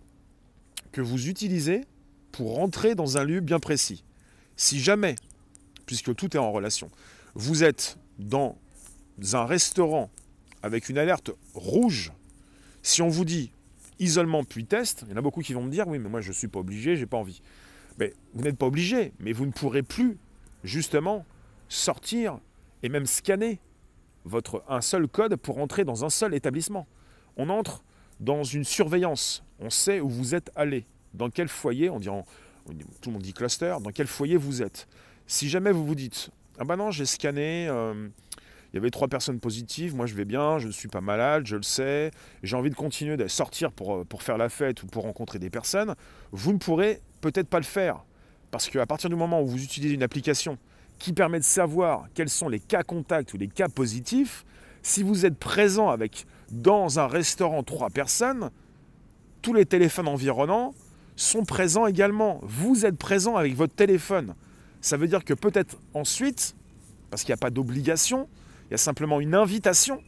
que 0.91 1.03
vous 1.03 1.29
utilisez 1.29 1.83
pour 2.37 2.57
rentrer 2.57 2.95
dans 2.95 3.17
un 3.17 3.25
lieu 3.25 3.41
bien 3.41 3.59
précis. 3.59 4.05
Si 4.57 4.79
jamais, 4.79 5.17
puisque 5.87 6.15
tout 6.15 6.37
est 6.37 6.41
en 6.41 6.53
relation, 6.53 6.91
vous 7.35 7.65
êtes 7.65 7.97
dans 8.19 8.59
un 9.33 9.47
restaurant 9.47 10.11
avec 10.63 10.91
une 10.91 10.99
alerte 10.99 11.31
rouge, 11.55 12.13
si 12.83 13.01
on 13.01 13.09
vous 13.09 13.25
dit 13.25 13.53
isolement 13.99 14.45
puis 14.45 14.67
test, 14.67 15.05
il 15.07 15.13
y 15.13 15.15
en 15.15 15.17
a 15.17 15.23
beaucoup 15.23 15.41
qui 15.41 15.55
vont 15.55 15.63
me 15.63 15.71
dire 15.71 15.89
oui 15.89 15.99
mais 15.99 16.11
moi 16.11 16.21
je 16.21 16.29
ne 16.29 16.35
suis 16.35 16.49
pas 16.49 16.59
obligé, 16.59 16.97
j'ai 16.97 17.07
pas 17.07 17.17
envie. 17.17 17.41
Mais 17.99 18.13
vous 18.35 18.43
n'êtes 18.43 18.59
pas 18.59 18.67
obligé, 18.67 19.15
mais 19.19 19.33
vous 19.33 19.47
ne 19.47 19.53
pourrez 19.53 19.83
plus 19.83 20.19
justement 20.63 21.25
sortir 21.71 22.39
et 22.83 22.91
même 22.91 23.07
scanner 23.07 23.61
votre, 24.27 24.63
un 24.69 24.83
seul 24.83 25.09
code 25.09 25.37
pour 25.37 25.57
entrer 25.57 25.85
dans 25.85 26.05
un 26.05 26.11
seul 26.11 26.35
établissement. 26.35 26.87
On 27.39 27.49
entre 27.49 27.83
dans 28.21 28.45
une 28.45 28.65
surveillance, 28.65 29.43
on 29.59 29.71
sait 29.71 30.01
où 30.01 30.11
vous 30.11 30.35
êtes 30.35 30.51
allé, 30.55 30.85
dans 31.15 31.31
quel 31.31 31.49
foyer, 31.49 31.91
on 31.91 31.99
dit 31.99 32.09
tout 33.01 33.11
le 33.11 33.13
monde 33.13 33.23
dit 33.23 33.33
cluster, 33.33 33.77
dans 33.83 33.91
quel 33.91 34.07
foyer 34.07 34.37
vous 34.37 34.63
êtes? 34.63 34.89
Si 35.27 35.49
jamais 35.49 35.73
vous 35.73 35.85
vous 35.85 35.95
dites, 35.95 36.31
ah 36.59 36.65
ben 36.65 36.77
non, 36.77 36.91
j'ai 36.91 37.07
scanné, 37.07 37.69
euh, 37.69 38.09
il 38.73 38.77
y 38.77 38.79
avait 38.79 38.91
trois 38.91 39.09
personnes 39.09 39.41
positives, 39.41 39.95
moi 39.95 40.07
je 40.07 40.15
vais 40.15 40.25
bien, 40.25 40.59
je 40.59 40.67
ne 40.67 40.73
suis 40.73 40.89
pas 40.89 41.01
malade, 41.01 41.47
je 41.47 41.57
le 41.57 41.63
sais, 41.63 42.11
j'ai 42.43 42.57
envie 42.57 42.71
de 42.71 42.75
continuer 42.75 43.17
de 43.17 43.27
sortir 43.29 43.73
pour, 43.73 43.97
euh, 43.97 44.05
pour 44.05 44.23
faire 44.23 44.39
la 44.39 44.49
fête 44.49 44.83
ou 44.83 44.87
pour 44.87 45.05
rencontrer 45.05 45.39
des 45.39 45.51
personnes, 45.51 45.95
vous 46.33 46.53
ne 46.53 46.59
pourrez 46.59 47.01
peut-être 47.21 47.49
pas 47.49 47.59
le 47.59 47.65
faire. 47.65 48.05
Parce 48.51 48.69
qu'à 48.69 48.87
partir 48.87 49.11
du 49.11 49.17
moment 49.17 49.43
où 49.43 49.47
vous 49.47 49.63
utilisez 49.63 49.95
une 49.95 50.03
application 50.03 50.59
qui 50.99 51.13
permet 51.13 51.39
de 51.39 51.45
savoir 51.45 52.07
quels 52.15 52.29
sont 52.29 52.49
les 52.49 52.61
cas 52.61 52.83
contacts 52.83 53.35
ou 53.35 53.37
les 53.37 53.49
cas 53.49 53.69
positifs, 53.69 54.45
si 54.83 55.03
vous 55.03 55.27
êtes 55.27 55.37
présent 55.37 55.91
avec 55.91 56.27
dans 56.51 57.01
un 57.01 57.07
restaurant 57.07 57.63
trois 57.63 57.91
personnes, 57.91 58.51
tous 59.43 59.53
les 59.53 59.67
téléphones 59.67 60.09
environnants 60.09 60.75
sont 61.17 61.45
présents 61.45 61.87
également. 61.87 62.41
Vous 62.43 62.87
êtes 62.87 62.97
présent 62.97 63.37
avec 63.37 63.55
votre 63.55 63.75
téléphone. 63.75 64.35
Ça 64.81 64.97
veut 64.97 65.09
dire 65.09 65.25
que 65.25 65.35
peut-être 65.35 65.77
ensuite, 65.95 66.55
parce 67.11 67.23
qu'il 67.23 67.31
n'y 67.31 67.39
a 67.39 67.39
pas 67.39 67.51
d'obligation, 67.51 68.29
il 68.69 68.73
y 68.73 68.75
a 68.75 68.79
simplement 68.79 69.21
une 69.21 69.35
invitation, 69.35 70.03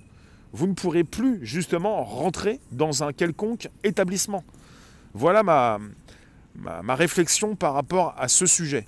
vous 0.53 0.67
ne 0.67 0.75
pourrez 0.75 1.05
plus 1.05 1.45
justement 1.45 2.05
rentrer 2.05 2.61
dans 2.73 3.03
un 3.03 3.13
quelconque 3.13 3.69
établissement. 3.85 4.45
Voilà 5.15 5.43
ma, 5.43 5.79
ma, 6.55 6.95
réflexion 6.95 7.57
par 7.57 7.75
rapport 7.75 8.15
à 8.19 8.29
ce 8.29 8.47
sujet. 8.47 8.87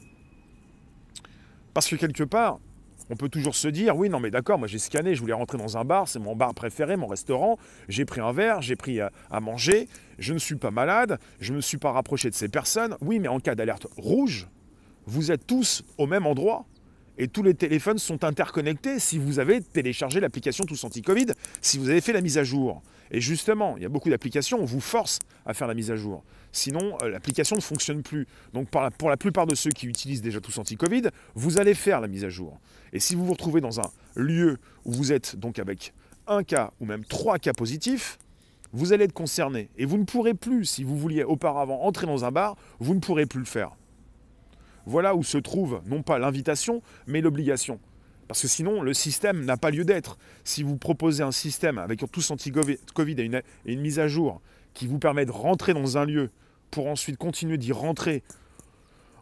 Parce 1.75 1.89
que 1.89 1.97
quelque 1.97 2.25
part, 2.25 2.59
on 3.11 3.17
peut 3.17 3.29
toujours 3.29 3.57
se 3.57 3.69
dire, 3.69 3.97
oui, 3.97 4.09
non 4.09 4.21
mais 4.21 4.31
d'accord, 4.31 4.59
moi 4.59 4.69
j'ai 4.69 4.79
scanné, 4.79 5.15
je 5.15 5.21
voulais 5.21 5.35
rentrer 5.35 5.59
dans 5.59 5.77
un 5.77 5.85
bar, 5.85 6.07
c'est 6.09 6.21
mon 6.21 6.37
bar 6.37 6.55
préféré, 6.55 6.97
mon 6.97 7.09
restaurant, 7.09 7.59
j'ai 7.89 8.05
pris 8.05 8.21
un 8.21 8.33
verre, 8.33 8.63
j'ai 8.63 8.77
pris 8.77 9.01
à, 9.01 9.11
à, 9.31 9.41
manger, 9.41 9.89
je 10.19 10.33
ne 10.33 10.39
suis 10.39 10.55
pas 10.55 10.71
malade, 10.71 11.19
je 11.41 11.51
ne 11.51 11.57
me 11.57 11.61
suis 11.61 11.77
pas 11.77 11.91
rapproché 11.91 12.31
de 12.31 12.35
ces 12.35 12.49
personnes. 12.49 12.97
Oui, 13.01 13.19
mais 13.19 13.29
en 13.29 13.41
cas 13.41 13.57
d'alerte 13.57 13.89
rouge, 13.97 14.49
vous 15.07 15.33
êtes 15.33 15.47
tous 15.47 15.83
au 15.99 16.07
même 16.07 16.25
endroit, 16.25 16.67
et 17.19 17.29
tous 17.29 17.43
les 17.43 17.55
téléphones 17.55 17.99
sont 17.99 18.25
interconnectés 18.25 18.99
si 18.99 19.19
vous 19.19 19.41
avez 19.41 19.61
téléchargé 19.61 20.21
l'application 20.21 20.65
Tous 20.65 20.83
Anti-Covid, 20.85 21.27
si 21.61 21.77
vous 21.77 21.91
avez 21.91 22.01
fait 22.01 22.15
la 22.15 22.23
mise 22.23 22.39
à 22.39 22.45
jour. 22.45 22.83
Et 23.11 23.21
justement, 23.21 23.77
il 23.77 23.83
y 23.83 23.87
a 23.87 23.89
beaucoup 23.89 24.11
d'applications, 24.11 24.61
on 24.61 24.65
vous 24.65 24.81
force 24.81 25.19
à 25.45 25.55
faire 25.55 25.67
la 25.67 25.75
mise 25.75 25.91
à 25.91 25.97
jour. 25.97 26.23
Sinon, 26.53 26.97
euh, 27.03 27.09
l'application 27.09 27.57
ne 27.57 27.61
fonctionne 27.61 28.03
plus. 28.03 28.27
Donc 28.53 28.69
pour 28.71 29.11
la 29.11 29.17
plupart 29.17 29.47
de 29.47 29.55
ceux 29.55 29.71
qui 29.71 29.87
utilisent 29.87 30.23
déjà 30.23 30.41
Tous 30.41 30.57
Anti-Covid, 30.59 31.09
vous 31.35 31.59
allez 31.59 31.75
faire 31.75 32.01
la 32.01 32.09
mise 32.09 32.25
à 32.25 32.29
jour. 32.29 32.61
Et 32.93 33.01
si 33.01 33.15
vous 33.15 33.25
vous 33.25 33.33
retrouvez 33.33 33.61
dans 33.61 33.81
un 33.81 33.91
lieu 34.15 34.59
où 34.85 34.93
vous 34.93 35.13
êtes 35.13 35.37
donc 35.37 35.59
avec 35.59 35.93
un 36.27 36.43
cas 36.43 36.73
ou 36.81 36.87
même 36.87 37.05
trois 37.05 37.39
cas 37.39 37.53
positifs, 37.53 38.19
vous 38.73 38.93
allez 38.93 39.05
être 39.05 39.13
concerné. 39.13 39.69
Et 39.77 39.85
vous 39.85 39.99
ne 39.99 40.05
pourrez 40.05 40.35
plus, 40.35 40.65
si 40.65 40.85
vous 40.85 40.97
vouliez 40.97 41.25
auparavant 41.25 41.83
entrer 41.83 42.07
dans 42.07 42.25
un 42.25 42.31
bar, 42.31 42.57
vous 42.79 42.95
ne 42.95 43.01
pourrez 43.01 43.27
plus 43.27 43.41
le 43.41 43.47
faire. 43.47 43.73
Voilà 44.87 45.15
où 45.15 45.23
se 45.23 45.39
trouve 45.39 45.83
non 45.87 46.03
pas 46.03 46.19
l'invitation, 46.19 46.83
mais 47.07 47.21
l'obligation. 47.21 47.81
Parce 48.31 48.43
que 48.43 48.47
sinon, 48.47 48.83
le 48.83 48.95
système 48.95 49.45
n'a 49.45 49.57
pas 49.57 49.73
lieu 49.73 49.85
d'être. 49.85 50.17
Si 50.45 50.63
vous 50.63 50.77
proposez 50.77 51.25
un 51.25 51.33
système 51.33 51.79
avec 51.79 52.05
tous 52.13 52.31
anti-Covid 52.31 53.15
et 53.19 53.23
une, 53.25 53.35
et 53.67 53.73
une 53.73 53.81
mise 53.81 53.99
à 53.99 54.07
jour 54.07 54.41
qui 54.73 54.87
vous 54.87 55.01
permet 55.01 55.27
de 55.27 55.33
rentrer 55.33 55.75
dans 55.75 55.99
un 55.99 56.05
lieu 56.05 56.31
pour 56.71 56.87
ensuite 56.87 57.17
continuer 57.17 57.59
d'y 57.59 57.73
rentrer 57.73 58.23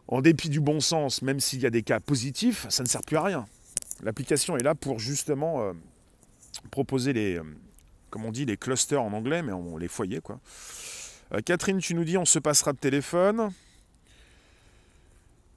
en 0.08 0.20
dépit 0.20 0.50
du 0.50 0.60
bon 0.60 0.80
sens, 0.80 1.22
même 1.22 1.40
s'il 1.40 1.62
y 1.62 1.64
a 1.64 1.70
des 1.70 1.82
cas 1.82 2.00
positifs, 2.00 2.66
ça 2.68 2.82
ne 2.82 2.88
sert 2.88 3.00
plus 3.00 3.16
à 3.16 3.22
rien. 3.22 3.46
L'application 4.02 4.58
est 4.58 4.62
là 4.62 4.74
pour 4.74 4.98
justement 4.98 5.62
euh, 5.62 5.72
proposer 6.70 7.14
les, 7.14 7.38
euh, 7.38 7.44
comme 8.10 8.26
on 8.26 8.30
dit, 8.30 8.44
les 8.44 8.58
clusters 8.58 9.02
en 9.02 9.14
anglais, 9.14 9.40
mais 9.40 9.54
les 9.80 9.88
foyers 9.88 10.20
quoi. 10.20 10.38
Euh, 11.32 11.40
Catherine, 11.40 11.78
tu 11.78 11.94
nous 11.94 12.04
dis 12.04 12.18
on 12.18 12.26
se 12.26 12.40
passera 12.40 12.74
de 12.74 12.78
téléphone. 12.78 13.52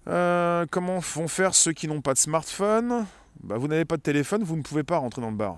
Comment 0.06 1.00
vont 1.00 1.28
faire 1.28 1.54
ceux 1.54 1.74
qui 1.74 1.90
n'ont 1.90 2.02
pas 2.02 2.14
de 2.14 2.20
smartphone? 2.20 3.06
Bah, 3.44 3.58
Vous 3.58 3.68
n'avez 3.68 3.86
pas 3.86 3.98
de 3.98 4.02
téléphone, 4.02 4.44
vous 4.44 4.56
ne 4.56 4.62
pouvez 4.62 4.84
pas 4.84 4.98
rentrer 4.98 5.22
dans 5.22 5.32
le 5.32 5.38
bar. 5.38 5.58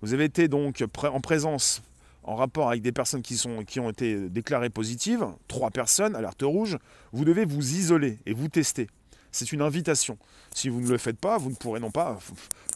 Vous 0.00 0.14
avez 0.14 0.24
été 0.24 0.48
donc 0.48 0.84
en 1.02 1.20
présence, 1.20 1.82
en 2.22 2.36
rapport 2.36 2.68
avec 2.68 2.82
des 2.82 2.92
personnes 2.92 3.22
qui, 3.22 3.40
ont 3.80 3.90
été 3.90 4.28
déclarées 4.28 4.70
positives, 4.70 5.26
trois 5.48 5.70
personnes, 5.70 6.14
alerte 6.14 6.42
rouge, 6.42 6.78
vous 7.12 7.24
devez 7.24 7.44
vous 7.44 7.74
isoler 7.74 8.18
et 8.26 8.32
vous 8.32 8.48
tester. 8.48 8.88
C'est 9.32 9.52
une 9.52 9.62
invitation. 9.62 10.18
Si 10.54 10.68
vous 10.68 10.80
ne 10.80 10.88
le 10.88 10.98
faites 10.98 11.18
pas, 11.18 11.38
vous 11.38 11.50
ne 11.50 11.54
pourrez 11.54 11.80
non 11.80 11.90
pas, 11.90 12.18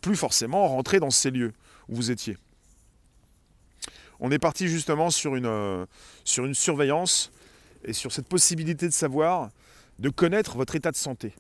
plus 0.02 0.16
forcément, 0.16 0.68
rentrer 0.68 1.00
dans 1.00 1.10
ces 1.10 1.30
lieux 1.30 1.52
où 1.88 1.96
vous 1.96 2.10
étiez. 2.10 2.36
On 4.20 4.30
est 4.30 4.38
parti 4.38 4.68
justement 4.68 5.10
sur 5.10 5.36
une, 5.36 5.46
euh, 5.46 5.86
sur 6.24 6.44
une 6.44 6.54
surveillance 6.54 7.32
et 7.84 7.92
sur 7.92 8.12
cette 8.12 8.28
possibilité 8.28 8.86
de 8.86 8.92
savoir 8.92 9.50
de 9.98 10.08
connaître 10.08 10.56
votre 10.56 10.76
état 10.76 10.90
de 10.90 10.96
santé. 10.96 11.34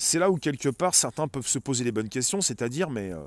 C'est 0.00 0.20
là 0.20 0.30
où 0.30 0.36
quelque 0.36 0.68
part 0.68 0.94
certains 0.94 1.26
peuvent 1.26 1.46
se 1.46 1.58
poser 1.58 1.82
les 1.82 1.90
bonnes 1.90 2.08
questions, 2.08 2.40
c'est-à-dire 2.40 2.88
mais 2.88 3.12
euh, 3.12 3.18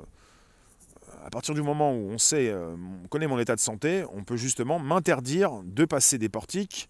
à 1.22 1.28
partir 1.28 1.54
du 1.54 1.60
moment 1.60 1.92
où 1.92 2.08
on 2.10 2.16
sait, 2.16 2.48
euh, 2.48 2.74
on 3.04 3.08
connaît 3.08 3.26
mon 3.26 3.38
état 3.38 3.54
de 3.54 3.60
santé, 3.60 4.04
on 4.14 4.24
peut 4.24 4.38
justement 4.38 4.78
m'interdire 4.78 5.60
de 5.64 5.84
passer 5.84 6.16
des 6.16 6.30
portiques. 6.30 6.88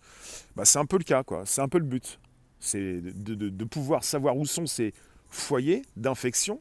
Bah, 0.55 0.65
c'est 0.65 0.79
un 0.79 0.87
peu 0.87 0.99
le 0.99 1.05
cas, 1.05 1.25
quoi. 1.25 1.43
C'est 1.47 1.61
un 1.61 1.69
peu 1.69 1.79
le 1.79 1.85
but. 1.85 2.21
C'est 2.61 3.01
de, 3.03 3.65
pouvoir 3.65 4.05
savoir 4.05 4.37
où 4.37 4.47
sont 4.47 4.67
ces 4.67 4.95
foyers 5.31 5.83
d'infection, 5.97 6.61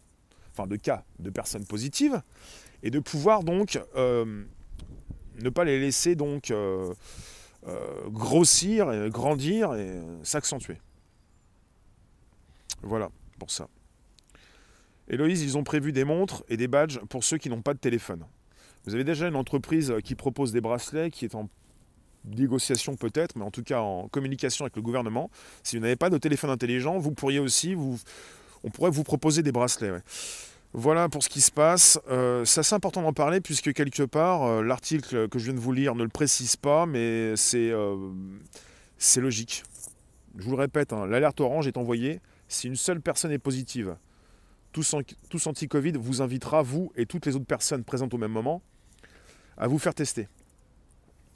enfin 0.52 0.66
de 0.66 0.76
cas 0.76 1.04
de 1.20 1.30
personnes 1.30 1.66
positives, 1.66 2.24
et 2.82 2.90
de 2.90 3.00
pouvoir 3.00 3.44
donc 3.44 3.80
euh, 3.96 4.44
ne 5.44 5.50
pas 5.50 5.64
les 5.64 5.80
laisser 5.80 6.16
donc 6.16 6.52
grossir, 8.08 9.10
grandir 9.10 9.76
et 9.76 10.02
s'accentuer. 10.24 10.80
Voilà, 12.84 13.10
pour 13.40 13.52
ça. 13.52 13.68
Héloïse, 15.10 15.42
ils 15.42 15.58
ont 15.58 15.64
prévu 15.64 15.92
des 15.92 16.04
montres 16.04 16.44
et 16.48 16.58
des 16.58 16.68
badges 16.68 17.00
pour 17.10 17.24
ceux 17.24 17.38
qui 17.38 17.50
n'ont 17.50 17.62
pas 17.62 17.74
de 17.74 17.80
téléphone. 17.80 18.26
Vous 18.86 18.96
avez 18.96 19.04
déjà 19.04 19.28
une 19.28 19.36
entreprise 19.36 19.94
qui 20.04 20.16
propose 20.16 20.52
des 20.52 20.62
bracelets, 20.62 21.12
qui 21.12 21.26
est 21.26 21.36
en 21.36 21.50
négociation 22.26 22.96
peut-être, 22.96 23.36
mais 23.36 23.44
en 23.44 23.52
tout 23.52 23.64
cas 23.64 23.82
en 23.82 24.08
communication 24.08 24.66
avec 24.66 24.76
le 24.76 24.82
gouvernement. 24.82 25.30
Si 25.64 25.76
vous 25.76 25.82
n'avez 25.82 25.96
pas 25.96 26.10
de 26.10 26.18
téléphone 26.18 26.50
intelligent, 26.50 26.98
vous 26.98 27.12
pourriez 27.12 27.40
aussi, 27.40 27.74
vous, 27.74 28.00
on 28.64 28.70
pourrait 28.70 28.92
vous 28.92 29.04
proposer 29.04 29.44
des 29.44 29.52
bracelets. 29.52 29.92
Voilà 30.74 31.10
pour 31.10 31.22
ce 31.22 31.30
qui 31.30 31.42
se 31.42 31.52
passe. 31.52 32.00
Euh, 32.10 32.46
c'est 32.46 32.62
assez 32.62 32.76
important 32.76 33.02
d'en 33.02 33.14
parler 33.14 33.42
puisque 33.42 33.74
quelque 33.74 34.04
part, 34.04 34.44
euh, 34.44 34.64
l'article 34.64 35.28
que 35.28 35.38
je 35.38 35.46
viens 35.46 35.54
de 35.54 35.60
vous 35.60 35.74
lire 35.74 35.96
ne 35.96 36.04
le 36.04 36.10
précise 36.10 36.56
pas, 36.56 36.86
mais 36.86 37.36
c'est 37.36 37.72
euh, 37.72 37.98
logique. 39.18 39.64
Je 40.38 40.44
vous 40.44 40.52
le 40.52 40.58
répète, 40.58 40.94
hein, 40.94 41.06
l'alerte 41.08 41.42
orange 41.42 41.68
est 41.68 41.76
envoyée 41.76 42.22
si 42.54 42.68
une 42.68 42.76
seule 42.76 43.02
personne 43.02 43.32
est 43.32 43.40
positive, 43.40 43.96
tous, 44.72 44.94
anti-Covid 45.48 45.94
vous 45.94 46.22
invitera, 46.22 46.62
vous 46.62 46.92
et 46.96 47.06
toutes 47.06 47.26
les 47.26 47.36
autres 47.36 47.46
personnes 47.46 47.84
présentes 47.84 48.14
au 48.14 48.18
même 48.18 48.32
moment, 48.32 48.62
à 49.58 49.68
vous 49.68 49.80
faire 49.80 49.94
tester. 49.94 50.28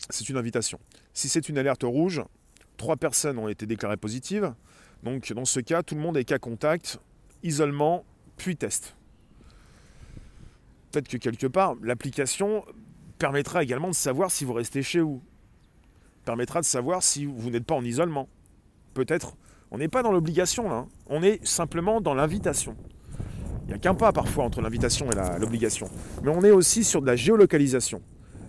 C'est 0.10 0.30
une 0.30 0.38
invitation. 0.38 0.80
Si 1.14 1.30
c'est 1.30 1.50
une 1.50 1.58
alerte 1.58 1.84
rouge, 1.84 2.22
trois 2.78 2.98
personnes 2.98 3.38
ont 3.38 3.48
été 3.48 3.66
déclarées 3.66 3.98
positives. 3.98 4.54
Donc 5.04 5.32
dans 5.34 5.46
ce 5.46 5.60
cas, 5.60 5.84
tout 5.84 5.96
le 5.96 6.02
monde 6.02 6.18
est 6.18 6.26
cas 6.26 6.40
contact, 6.40 7.00
isolement, 7.44 8.06
puis 8.38 8.56
test. 8.56 8.96
Peut-être 10.92 11.08
que 11.08 11.18
quelque 11.18 11.48
part, 11.48 11.76
l'application 11.82 12.66
permettra 13.20 13.64
également 13.64 13.90
de 13.90 13.96
savoir 13.96 14.32
si 14.32 14.46
vous 14.46 14.54
restez 14.54 14.84
chez 14.84 15.00
vous. 15.00 15.22
Permettra 16.26 16.60
de 16.62 16.66
savoir 16.66 17.04
si 17.04 17.26
vous 17.26 17.50
n'êtes 17.50 17.66
pas 17.66 17.76
en 17.76 17.84
isolement. 17.84 18.28
Peut-être. 18.94 19.36
On 19.76 19.78
n'est 19.78 19.90
pas 19.90 20.04
dans 20.04 20.14
l'obligation 20.14 20.70
là. 20.70 20.76
Hein. 20.76 20.88
On 21.08 21.22
est 21.22 21.46
simplement 21.46 22.00
dans 22.00 22.14
l'invitation. 22.14 22.78
Il 23.64 23.68
n'y 23.68 23.74
a 23.74 23.78
qu'un 23.78 23.94
pas 23.94 24.14
parfois 24.14 24.46
entre 24.46 24.62
l'invitation 24.62 25.12
et 25.12 25.16
l'obligation. 25.38 25.90
Mais 26.24 26.30
on 26.30 26.44
est 26.46 26.52
aussi 26.52 26.86
sur 26.86 27.02
de 27.02 27.08
la 27.08 27.18
géolocalisation. 27.18 28.02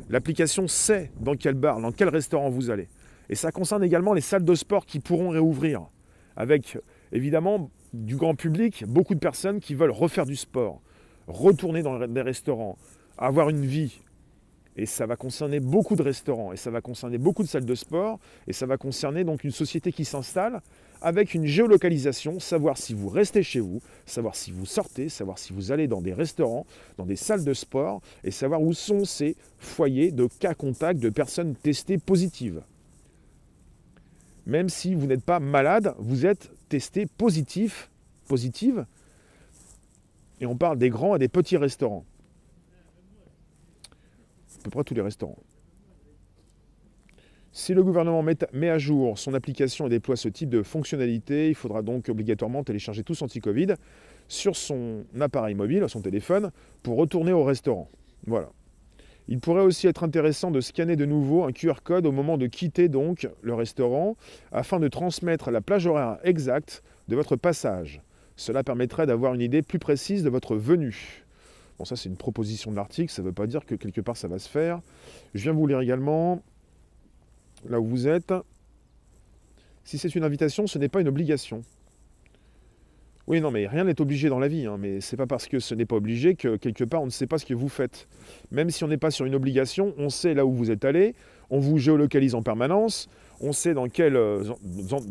L'application 0.08 0.68
sait 0.68 1.10
dans 1.18 1.34
quel 1.34 1.54
bar, 1.54 1.80
dans 1.80 1.90
quel 1.90 2.10
restaurant 2.10 2.48
vous 2.48 2.70
allez. 2.70 2.88
Et 3.28 3.34
ça 3.34 3.50
concerne 3.50 3.82
également 3.82 4.12
les 4.12 4.20
salles 4.20 4.44
de 4.44 4.54
sport 4.54 4.86
qui 4.86 5.00
pourront 5.00 5.30
réouvrir. 5.30 5.88
Avec 6.36 6.78
évidemment 7.10 7.72
du 7.92 8.14
grand 8.14 8.36
public, 8.36 8.84
beaucoup 8.86 9.16
de 9.16 9.18
personnes 9.18 9.58
qui 9.58 9.74
veulent 9.74 9.90
refaire 9.90 10.26
du 10.26 10.36
sport, 10.36 10.80
retourner 11.26 11.82
dans 11.82 12.06
des 12.06 12.22
restaurants, 12.22 12.78
avoir 13.18 13.48
une 13.48 13.66
vie. 13.66 13.98
Et 14.78 14.84
ça 14.84 15.06
va 15.06 15.16
concerner 15.16 15.58
beaucoup 15.58 15.96
de 15.96 16.02
restaurants, 16.02 16.52
et 16.52 16.56
ça 16.56 16.70
va 16.70 16.82
concerner 16.82 17.16
beaucoup 17.16 17.42
de 17.42 17.48
salles 17.48 17.64
de 17.64 17.74
sport, 17.74 18.18
et 18.46 18.52
ça 18.52 18.66
va 18.66 18.76
concerner 18.76 19.24
donc 19.24 19.42
une 19.42 19.50
société 19.50 19.90
qui 19.90 20.04
s'installe 20.04 20.60
avec 21.00 21.34
une 21.34 21.46
géolocalisation, 21.46 22.40
savoir 22.40 22.76
si 22.76 22.92
vous 22.92 23.08
restez 23.08 23.42
chez 23.42 23.60
vous, 23.60 23.80
savoir 24.04 24.34
si 24.34 24.50
vous 24.50 24.66
sortez, 24.66 25.08
savoir 25.08 25.38
si 25.38 25.54
vous 25.54 25.72
allez 25.72 25.88
dans 25.88 26.02
des 26.02 26.12
restaurants, 26.12 26.66
dans 26.98 27.06
des 27.06 27.16
salles 27.16 27.44
de 27.44 27.54
sport, 27.54 28.02
et 28.22 28.30
savoir 28.30 28.60
où 28.60 28.74
sont 28.74 29.04
ces 29.06 29.36
foyers 29.58 30.12
de 30.12 30.26
cas 30.26 30.54
contacts 30.54 31.00
de 31.00 31.10
personnes 31.10 31.54
testées 31.54 31.98
positives. 31.98 32.62
Même 34.44 34.68
si 34.68 34.94
vous 34.94 35.06
n'êtes 35.06 35.24
pas 35.24 35.40
malade, 35.40 35.94
vous 35.98 36.26
êtes 36.26 36.50
testé 36.68 37.06
positif, 37.06 37.90
positive, 38.28 38.84
et 40.40 40.46
on 40.46 40.56
parle 40.56 40.78
des 40.78 40.90
grands 40.90 41.16
et 41.16 41.18
des 41.18 41.28
petits 41.28 41.56
restaurants. 41.56 42.04
Peu 44.66 44.70
près 44.70 44.82
tous 44.82 44.94
les 44.94 45.00
restaurants. 45.00 45.38
Si 47.52 47.72
le 47.72 47.84
gouvernement 47.84 48.24
met 48.24 48.68
à 48.68 48.78
jour 48.78 49.16
son 49.16 49.32
application 49.32 49.86
et 49.86 49.90
déploie 49.90 50.16
ce 50.16 50.28
type 50.28 50.50
de 50.50 50.64
fonctionnalité, 50.64 51.48
il 51.48 51.54
faudra 51.54 51.82
donc 51.82 52.08
obligatoirement 52.08 52.64
télécharger 52.64 53.04
tous 53.04 53.22
anti-Covid 53.22 53.74
sur 54.26 54.56
son 54.56 55.04
appareil 55.20 55.54
mobile, 55.54 55.84
son 55.88 56.02
téléphone, 56.02 56.50
pour 56.82 56.96
retourner 56.96 57.32
au 57.32 57.44
restaurant. 57.44 57.88
Voilà. 58.26 58.50
Il 59.28 59.38
pourrait 59.38 59.62
aussi 59.62 59.86
être 59.86 60.02
intéressant 60.02 60.50
de 60.50 60.60
scanner 60.60 60.96
de 60.96 61.06
nouveau 61.06 61.44
un 61.44 61.52
QR 61.52 61.84
code 61.84 62.06
au 62.06 62.12
moment 62.12 62.36
de 62.36 62.48
quitter 62.48 62.88
donc 62.88 63.28
le 63.42 63.54
restaurant 63.54 64.16
afin 64.50 64.80
de 64.80 64.88
transmettre 64.88 65.52
la 65.52 65.60
plage 65.60 65.86
horaire 65.86 66.18
exacte 66.24 66.82
de 67.06 67.14
votre 67.14 67.36
passage. 67.36 68.02
Cela 68.34 68.64
permettrait 68.64 69.06
d'avoir 69.06 69.32
une 69.32 69.42
idée 69.42 69.62
plus 69.62 69.78
précise 69.78 70.24
de 70.24 70.28
votre 70.28 70.56
venue. 70.56 71.24
Bon, 71.78 71.84
ça 71.84 71.96
c'est 71.96 72.08
une 72.08 72.16
proposition 72.16 72.70
de 72.70 72.76
l'article, 72.76 73.12
ça 73.12 73.22
ne 73.22 73.26
veut 73.26 73.34
pas 73.34 73.46
dire 73.46 73.66
que 73.66 73.74
quelque 73.74 74.00
part 74.00 74.16
ça 74.16 74.28
va 74.28 74.38
se 74.38 74.48
faire. 74.48 74.80
Je 75.34 75.42
viens 75.42 75.52
vous 75.52 75.66
lire 75.66 75.80
également 75.80 76.42
là 77.68 77.80
où 77.80 77.86
vous 77.86 78.08
êtes. 78.08 78.32
Si 79.84 79.98
c'est 79.98 80.14
une 80.14 80.24
invitation, 80.24 80.66
ce 80.66 80.78
n'est 80.78 80.88
pas 80.88 81.00
une 81.00 81.08
obligation. 81.08 81.62
Oui, 83.28 83.40
non, 83.40 83.50
mais 83.50 83.66
rien 83.66 83.82
n'est 83.82 84.00
obligé 84.00 84.28
dans 84.28 84.38
la 84.38 84.46
vie, 84.46 84.66
hein, 84.66 84.76
mais 84.78 85.00
c'est 85.00 85.16
pas 85.16 85.26
parce 85.26 85.48
que 85.48 85.58
ce 85.58 85.74
n'est 85.74 85.84
pas 85.84 85.96
obligé 85.96 86.36
que 86.36 86.56
quelque 86.56 86.84
part 86.84 87.02
on 87.02 87.06
ne 87.06 87.10
sait 87.10 87.26
pas 87.26 87.38
ce 87.38 87.44
que 87.44 87.54
vous 87.54 87.68
faites. 87.68 88.06
Même 88.52 88.70
si 88.70 88.84
on 88.84 88.88
n'est 88.88 88.98
pas 88.98 89.10
sur 89.10 89.26
une 89.26 89.34
obligation, 89.34 89.94
on 89.98 90.10
sait 90.10 90.32
là 90.32 90.46
où 90.46 90.52
vous 90.52 90.70
êtes 90.70 90.84
allé, 90.84 91.14
on 91.50 91.58
vous 91.58 91.78
géolocalise 91.78 92.36
en 92.36 92.42
permanence, 92.42 93.08
on 93.40 93.52
sait 93.52 93.74
dans 93.74 93.88
quel, 93.88 94.16
euh, 94.16 94.42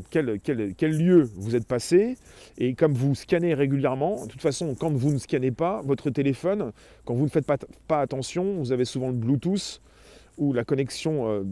quel, 0.10 0.98
lieu 0.98 1.30
vous 1.36 1.56
êtes 1.56 1.68
passé, 1.68 2.18
et 2.58 2.74
comme 2.74 2.94
vous 2.94 3.16
scannez 3.16 3.54
régulièrement, 3.54 4.26
de 4.26 4.32
toute 4.32 4.42
façon, 4.42 4.76
quand 4.76 4.92
vous 4.92 5.12
ne 5.12 5.18
scannez 5.18 5.52
pas, 5.52 5.82
votre 5.84 6.10
téléphone, 6.10 6.72
quand 7.06 7.14
vous 7.14 7.26
ne 7.26 7.30
faites 7.30 7.46
pas, 7.46 8.02
attention, 8.02 8.56
vous 8.58 8.72
avez 8.72 8.86
souvent 8.86 9.08
le 9.08 9.14
Bluetooth 9.14 9.82
ou 10.38 10.54
la 10.54 10.64
connexion 10.64 11.30
euh, 11.30 11.44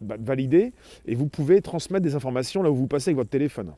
validé 0.00 0.72
et 1.06 1.14
vous 1.14 1.26
pouvez 1.26 1.60
transmettre 1.60 2.04
des 2.04 2.14
informations 2.14 2.62
là 2.62 2.70
où 2.70 2.74
vous 2.74 2.86
passez 2.86 3.10
avec 3.10 3.16
votre 3.16 3.30
téléphone. 3.30 3.72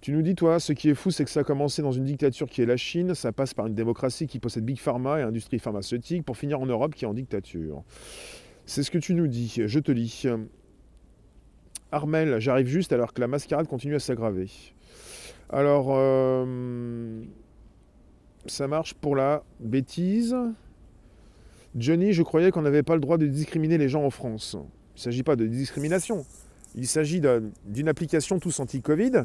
Tu 0.00 0.12
nous 0.12 0.22
dis, 0.22 0.36
toi, 0.36 0.60
ce 0.60 0.72
qui 0.72 0.88
est 0.88 0.94
fou, 0.94 1.10
c'est 1.10 1.24
que 1.24 1.30
ça 1.30 1.40
a 1.40 1.42
commencé 1.42 1.82
dans 1.82 1.90
une 1.90 2.04
dictature 2.04 2.48
qui 2.48 2.62
est 2.62 2.66
la 2.66 2.76
Chine, 2.76 3.14
ça 3.16 3.32
passe 3.32 3.54
par 3.54 3.66
une 3.66 3.74
démocratie 3.74 4.28
qui 4.28 4.38
possède 4.38 4.64
Big 4.64 4.78
Pharma 4.78 5.18
et 5.18 5.22
industrie 5.22 5.58
pharmaceutique, 5.58 6.24
pour 6.24 6.36
finir 6.36 6.60
en 6.60 6.66
Europe 6.66 6.94
qui 6.94 7.04
est 7.04 7.08
en 7.08 7.14
dictature. 7.14 7.82
C'est 8.66 8.82
ce 8.82 8.90
que 8.90 8.98
tu 8.98 9.14
nous 9.14 9.28
dis, 9.28 9.62
je 9.64 9.78
te 9.78 9.92
lis. 9.92 10.26
Armel, 11.92 12.40
j'arrive 12.40 12.66
juste 12.66 12.92
alors 12.92 13.12
que 13.12 13.20
la 13.20 13.28
mascarade 13.28 13.68
continue 13.68 13.94
à 13.94 14.00
s'aggraver. 14.00 14.50
Alors, 15.48 15.90
euh, 15.90 17.22
ça 18.46 18.66
marche 18.66 18.94
pour 18.94 19.14
la 19.14 19.44
bêtise. 19.60 20.36
Johnny, 21.76 22.12
je 22.12 22.24
croyais 22.24 22.50
qu'on 22.50 22.62
n'avait 22.62 22.82
pas 22.82 22.94
le 22.94 23.00
droit 23.00 23.18
de 23.18 23.26
discriminer 23.26 23.78
les 23.78 23.88
gens 23.88 24.02
en 24.02 24.10
France. 24.10 24.56
Il 24.56 24.98
ne 24.98 25.00
s'agit 25.00 25.22
pas 25.22 25.36
de 25.36 25.46
discrimination. 25.46 26.24
Il 26.74 26.88
s'agit 26.88 27.22
d'une 27.64 27.88
application 27.88 28.40
tous 28.40 28.58
anti-Covid. 28.58 29.24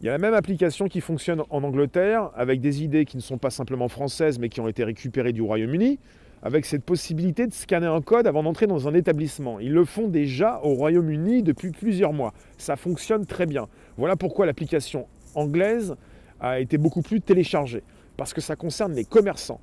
Il 0.00 0.06
y 0.06 0.08
a 0.10 0.12
la 0.12 0.18
même 0.18 0.34
application 0.34 0.88
qui 0.88 1.00
fonctionne 1.00 1.42
en 1.48 1.62
Angleterre, 1.64 2.30
avec 2.34 2.60
des 2.60 2.82
idées 2.82 3.06
qui 3.06 3.16
ne 3.16 3.22
sont 3.22 3.38
pas 3.38 3.50
simplement 3.50 3.88
françaises, 3.88 4.38
mais 4.38 4.50
qui 4.50 4.60
ont 4.60 4.68
été 4.68 4.84
récupérées 4.84 5.32
du 5.32 5.40
Royaume-Uni, 5.40 5.98
avec 6.46 6.64
cette 6.64 6.84
possibilité 6.84 7.48
de 7.48 7.52
scanner 7.52 7.88
un 7.88 8.00
code 8.00 8.28
avant 8.28 8.44
d'entrer 8.44 8.68
dans 8.68 8.86
un 8.86 8.94
établissement. 8.94 9.58
Ils 9.58 9.72
le 9.72 9.84
font 9.84 10.06
déjà 10.06 10.60
au 10.62 10.74
Royaume-Uni 10.74 11.42
depuis 11.42 11.72
plusieurs 11.72 12.12
mois. 12.12 12.32
Ça 12.56 12.76
fonctionne 12.76 13.26
très 13.26 13.46
bien. 13.46 13.66
Voilà 13.96 14.14
pourquoi 14.14 14.46
l'application 14.46 15.08
anglaise 15.34 15.96
a 16.38 16.60
été 16.60 16.78
beaucoup 16.78 17.02
plus 17.02 17.20
téléchargée, 17.20 17.82
parce 18.16 18.32
que 18.32 18.40
ça 18.40 18.54
concerne 18.54 18.94
les 18.94 19.04
commerçants. 19.04 19.60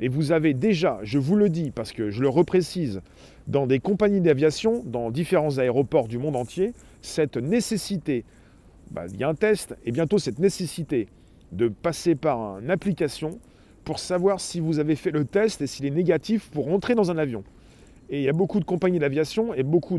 Et 0.00 0.08
vous 0.08 0.32
avez 0.32 0.54
déjà, 0.54 0.98
je 1.04 1.20
vous 1.20 1.36
le 1.36 1.48
dis 1.48 1.70
parce 1.70 1.92
que 1.92 2.10
je 2.10 2.20
le 2.20 2.28
reprécise, 2.28 3.00
dans 3.46 3.68
des 3.68 3.78
compagnies 3.78 4.20
d'aviation, 4.20 4.82
dans 4.84 5.12
différents 5.12 5.58
aéroports 5.58 6.08
du 6.08 6.18
monde 6.18 6.34
entier, 6.34 6.72
cette 7.00 7.36
nécessité, 7.36 8.24
bah, 8.90 9.04
il 9.08 9.20
y 9.20 9.22
a 9.22 9.28
un 9.28 9.36
test, 9.36 9.76
et 9.84 9.92
bientôt 9.92 10.18
cette 10.18 10.40
nécessité 10.40 11.06
de 11.52 11.68
passer 11.68 12.16
par 12.16 12.58
une 12.58 12.72
application 12.72 13.38
pour 13.84 13.98
savoir 13.98 14.40
si 14.40 14.60
vous 14.60 14.78
avez 14.78 14.96
fait 14.96 15.10
le 15.10 15.24
test 15.24 15.60
et 15.60 15.66
s'il 15.66 15.86
est 15.86 15.90
négatif 15.90 16.48
pour 16.50 16.72
entrer 16.72 16.94
dans 16.94 17.10
un 17.10 17.18
avion. 17.18 17.44
Et 18.10 18.18
il 18.18 18.24
y 18.24 18.28
a 18.28 18.32
beaucoup 18.32 18.60
de 18.60 18.64
compagnies 18.64 18.98
d'aviation 18.98 19.54
et 19.54 19.62
beaucoup 19.62 19.98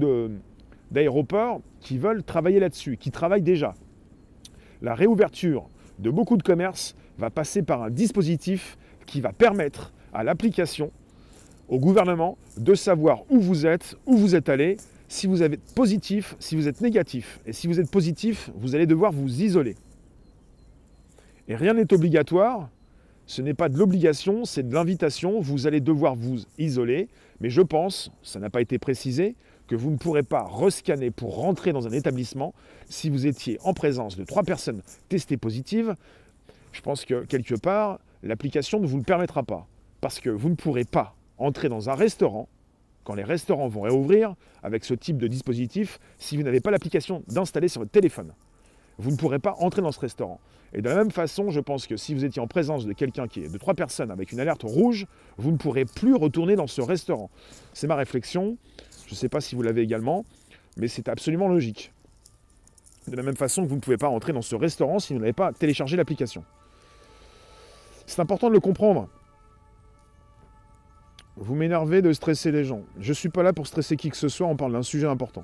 d'aéroports 0.91 1.62
qui 1.80 1.98
veulent 1.98 2.24
travailler 2.24 2.60
là-dessus, 2.60 2.98
qui 2.98 3.12
travaillent 3.12 3.41
déjà. 3.41 3.74
La 4.82 4.95
réouverture 4.95 5.69
de 6.00 6.10
beaucoup 6.10 6.38
de 6.38 6.43
commerces 6.43 6.95
va 7.17 7.30
passer 7.30 7.62
par 7.62 7.84
un 7.84 7.89
dispositif 7.89 8.78
qui 9.06 9.21
va 9.21 9.32
permettre 9.32 9.93
à 10.13 10.24
l'application, 10.24 10.91
au 11.67 11.80
gouvernement, 11.80 12.38
de 12.58 12.76
savoir 12.76 13.24
où 13.30 13.39
vous 13.39 13.65
êtes, 13.65 13.95
où 14.06 14.17
vous 14.17 14.36
êtes 14.36 14.50
allé, 14.50 14.78
si 15.08 15.28
vous 15.28 15.43
êtes 15.43 15.60
positif, 15.74 16.36
si 16.39 16.56
vous 16.56 16.67
êtes 16.67 16.82
négatif. 16.82 17.39
Et 17.45 17.54
si 17.54 17.67
vous 17.67 17.80
êtes 17.80 17.89
positif, 17.89 18.50
vous 18.56 18.76
allez 18.76 18.86
devoir 18.86 19.12
vous 19.12 19.41
isoler. 19.41 19.76
Et 21.48 21.56
rien 21.56 21.74
n'est 21.74 21.93
obligatoire, 21.93 22.69
ce 23.27 23.41
n'est 23.41 23.53
pas 23.53 23.69
de 23.69 23.77
l'obligation, 23.77 24.45
c'est 24.45 24.67
de 24.67 24.73
l'invitation. 24.73 25.39
Vous 25.39 25.67
allez 25.67 25.81
devoir 25.81 26.15
vous 26.15 26.41
isoler, 26.57 27.09
mais 27.39 27.49
je 27.49 27.61
pense, 27.61 28.11
ça 28.21 28.39
n'a 28.39 28.49
pas 28.49 28.61
été 28.61 28.77
précisé, 28.77 29.35
que 29.67 29.75
vous 29.75 29.89
ne 29.89 29.97
pourrez 29.97 30.23
pas 30.23 30.43
rescanner 30.43 31.09
pour 31.09 31.35
rentrer 31.35 31.73
dans 31.73 31.88
un 31.88 31.91
établissement 31.91 32.53
si 32.88 33.09
vous 33.09 33.25
étiez 33.25 33.57
en 33.63 33.73
présence 33.73 34.15
de 34.15 34.23
trois 34.23 34.43
personnes 34.43 34.81
testées 35.09 35.38
positives. 35.38 35.95
Je 36.71 36.81
pense 36.81 37.03
que 37.03 37.25
quelque 37.25 37.55
part, 37.55 37.99
l'application 38.21 38.79
ne 38.79 38.85
vous 38.85 38.97
le 38.97 39.03
permettra 39.03 39.43
pas. 39.43 39.67
Parce 40.01 40.19
que 40.19 40.29
vous 40.29 40.49
ne 40.49 40.55
pourrez 40.55 40.85
pas 40.85 41.15
entrer 41.38 41.67
dans 41.67 41.89
un 41.89 41.95
restaurant, 41.95 42.47
quand 43.03 43.15
les 43.15 43.23
restaurants 43.23 43.67
vont 43.67 43.81
réouvrir, 43.81 44.35
avec 44.61 44.85
ce 44.85 44.93
type 44.93 45.17
de 45.17 45.27
dispositif, 45.27 45.99
si 46.19 46.38
vous 46.38 46.43
n'avez 46.43 46.59
pas 46.59 46.69
l'application 46.69 47.23
d'installer 47.27 47.69
sur 47.69 47.81
votre 47.81 47.91
téléphone. 47.91 48.33
Vous 48.97 49.12
ne 49.12 49.15
pourrez 49.17 49.39
pas 49.39 49.55
entrer 49.60 49.81
dans 49.81 49.91
ce 49.91 49.99
restaurant. 49.99 50.39
Et 50.73 50.81
de 50.81 50.89
la 50.89 50.95
même 50.95 51.12
façon, 51.12 51.49
je 51.49 51.60
pense 51.60 51.88
que 51.88 51.97
si 51.97 52.13
vous 52.13 52.25
étiez 52.25 52.41
en 52.41 52.47
présence 52.47 52.86
de 52.86 52.93
quelqu'un 52.93 53.27
qui 53.27 53.43
est 53.43 53.49
de 53.49 53.58
trois 53.58 53.73
personnes 53.73 54.12
avec 54.12 54.31
une 54.31 54.39
alerte 54.39 54.63
rouge, 54.63 55.05
vous 55.38 55.51
ne 55.51 55.58
pourrez 55.58 55.86
plus 55.86 56.15
retourner 56.15 56.55
dans 56.55 56.67
ce 56.67 56.81
restaurant. 56.81 57.29
C'est 57.73 57.88
ma 57.88 57.95
réflexion. 57.95 58.58
Je 59.05 59.12
ne 59.12 59.15
sais 59.15 59.29
pas 59.29 59.41
si 59.41 59.55
vous 59.55 59.62
l'avez 59.62 59.81
également, 59.81 60.25
mais 60.77 60.88
c'est 60.88 61.08
absolument 61.08 61.47
logique. 61.47 61.93
De 63.08 63.15
la 63.15 63.23
même 63.23 63.36
façon 63.36 63.63
que 63.63 63.69
vous 63.69 63.75
ne 63.75 63.81
pouvez 63.81 63.97
pas 63.97 64.10
entrer 64.10 64.34
dans 64.34 64.41
ce 64.41 64.55
restaurant 64.55 64.99
si 64.99 65.13
vous 65.13 65.19
n'avez 65.19 65.34
pas 65.34 65.53
téléchargé 65.53 65.95
l'application. 65.95 66.43
C'est 68.08 68.19
important 68.19 68.49
de 68.49 68.53
le 68.53 68.60
comprendre. 68.60 69.08
Vous 71.38 71.55
m'énervez 71.55 72.01
de 72.01 72.13
stresser 72.13 72.51
les 72.51 72.63
gens. 72.63 72.81
Je 72.99 73.10
ne 73.10 73.13
suis 73.13 73.29
pas 73.29 73.43
là 73.43 73.53
pour 73.53 73.67
stresser 73.67 73.97
qui 73.97 74.10
que 74.10 74.17
ce 74.17 74.29
soit, 74.29 74.47
on 74.47 74.55
parle 74.55 74.71
d'un 74.71 74.84
sujet 74.84 75.08
important. 75.08 75.43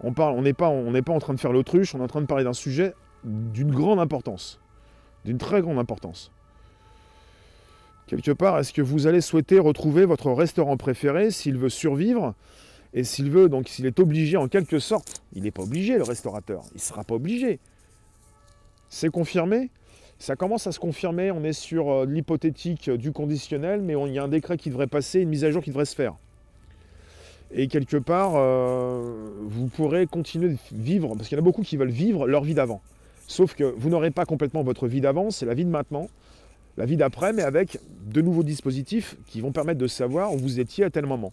On 0.00 0.12
parle, 0.12 0.40
n'est 0.40 0.52
pas, 0.52 0.70
n'est 0.72 1.02
pas 1.02 1.12
en 1.12 1.20
train 1.20 1.34
de 1.34 1.40
faire 1.40 1.52
l'autruche, 1.52 1.94
on 1.94 1.98
est 1.98 2.02
en 2.02 2.08
train 2.08 2.20
de 2.20 2.26
parler 2.26 2.44
d'un 2.44 2.52
sujet 2.52 2.94
d'une 3.24 3.70
grande 3.70 4.00
importance. 4.00 4.60
D'une 5.24 5.38
très 5.38 5.60
grande 5.60 5.78
importance. 5.78 6.32
Quelque 8.06 8.32
part, 8.32 8.58
est-ce 8.58 8.72
que 8.72 8.82
vous 8.82 9.06
allez 9.06 9.20
souhaiter 9.20 9.58
retrouver 9.58 10.04
votre 10.04 10.32
restaurant 10.32 10.76
préféré 10.76 11.30
s'il 11.30 11.56
veut 11.56 11.68
survivre 11.68 12.34
Et 12.92 13.04
s'il 13.04 13.30
veut, 13.30 13.48
donc 13.48 13.68
s'il 13.68 13.86
est 13.86 14.00
obligé 14.00 14.36
en 14.36 14.48
quelque 14.48 14.80
sorte, 14.80 15.22
il 15.32 15.44
n'est 15.44 15.50
pas 15.50 15.62
obligé 15.62 15.96
le 15.96 16.02
restaurateur, 16.02 16.64
il 16.72 16.76
ne 16.76 16.80
sera 16.80 17.04
pas 17.04 17.14
obligé. 17.14 17.60
C'est 18.88 19.08
confirmé? 19.08 19.70
Ça 20.18 20.36
commence 20.36 20.66
à 20.66 20.72
se 20.72 20.78
confirmer, 20.78 21.30
on 21.30 21.42
est 21.42 21.52
sur 21.52 21.90
euh, 21.90 22.06
l'hypothétique 22.06 22.90
du 22.90 23.12
conditionnel, 23.12 23.80
mais 23.80 23.94
il 24.06 24.12
y 24.12 24.18
a 24.18 24.22
un 24.22 24.28
décret 24.28 24.56
qui 24.56 24.68
devrait 24.68 24.86
passer, 24.86 25.20
une 25.20 25.30
mise 25.30 25.44
à 25.44 25.50
jour 25.50 25.62
qui 25.62 25.70
devrait 25.70 25.84
se 25.84 25.96
faire. 25.96 26.14
Et 27.54 27.68
quelque 27.68 27.98
part, 27.98 28.32
euh, 28.36 29.30
vous 29.42 29.66
pourrez 29.66 30.06
continuer 30.06 30.48
de 30.50 30.58
vivre, 30.72 31.14
parce 31.14 31.28
qu'il 31.28 31.36
y 31.36 31.40
en 31.40 31.42
a 31.42 31.44
beaucoup 31.44 31.62
qui 31.62 31.76
veulent 31.76 31.90
vivre 31.90 32.26
leur 32.26 32.44
vie 32.44 32.54
d'avant. 32.54 32.80
Sauf 33.26 33.54
que 33.54 33.64
vous 33.64 33.90
n'aurez 33.90 34.10
pas 34.10 34.24
complètement 34.24 34.62
votre 34.62 34.88
vie 34.88 35.00
d'avant, 35.00 35.30
c'est 35.30 35.46
la 35.46 35.54
vie 35.54 35.64
de 35.64 35.70
maintenant, 35.70 36.08
la 36.76 36.86
vie 36.86 36.96
d'après, 36.96 37.32
mais 37.32 37.42
avec 37.42 37.78
de 38.06 38.22
nouveaux 38.22 38.42
dispositifs 38.42 39.16
qui 39.26 39.40
vont 39.40 39.52
permettre 39.52 39.78
de 39.78 39.86
savoir 39.86 40.32
où 40.32 40.38
vous 40.38 40.60
étiez 40.60 40.84
à 40.84 40.90
tel 40.90 41.06
moment. 41.06 41.30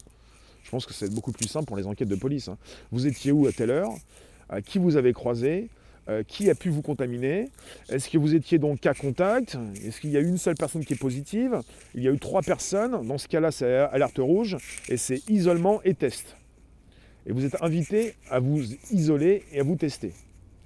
Je 0.64 0.70
pense 0.70 0.86
que 0.86 0.94
c'est 0.94 1.14
beaucoup 1.14 1.32
plus 1.32 1.48
simple 1.48 1.66
pour 1.66 1.78
les 1.78 1.88
enquêtes 1.88 2.10
de 2.10 2.16
police. 2.16 2.50
Hein. 2.50 2.58
Vous 2.92 3.08
étiez 3.08 3.32
où 3.32 3.48
à 3.48 3.52
telle 3.52 3.72
heure 3.72 3.92
Qui 4.66 4.78
vous 4.78 4.98
avez 4.98 5.14
croisé 5.14 5.70
euh, 6.10 6.24
Qui 6.28 6.50
a 6.50 6.56
pu 6.56 6.70
vous 6.70 6.82
contaminer 6.82 7.50
Est-ce 7.90 8.10
que 8.10 8.18
vous 8.18 8.36
étiez 8.36 8.58
donc 8.58 8.80
cas 8.80 8.94
contact 8.94 9.58
Est-ce 9.86 10.02
qu'il 10.02 10.10
y 10.10 10.18
a 10.18 10.22
une 10.22 10.38
seule 10.38 10.56
personne 10.56 10.84
qui 10.84 10.94
est 10.94 11.00
positive 11.00 11.60
Il 11.96 12.04
y 12.04 12.08
a 12.08 12.12
eu 12.12 12.20
trois 12.20 12.42
personnes. 12.42 13.06
Dans 13.08 13.18
ce 13.18 13.28
cas-là, 13.28 13.52
c'est 13.52 13.76
alerte 13.76 14.18
rouge 14.18 14.58
et 14.90 14.98
c'est 14.98 15.28
isolement 15.30 15.82
et 15.84 15.94
test. 15.94 16.36
Et 17.26 17.32
vous 17.32 17.46
êtes 17.46 17.62
invité 17.62 18.16
à 18.30 18.40
vous 18.40 18.62
isoler 18.92 19.44
et 19.52 19.60
à 19.60 19.64
vous 19.64 19.76
tester. 19.76 20.14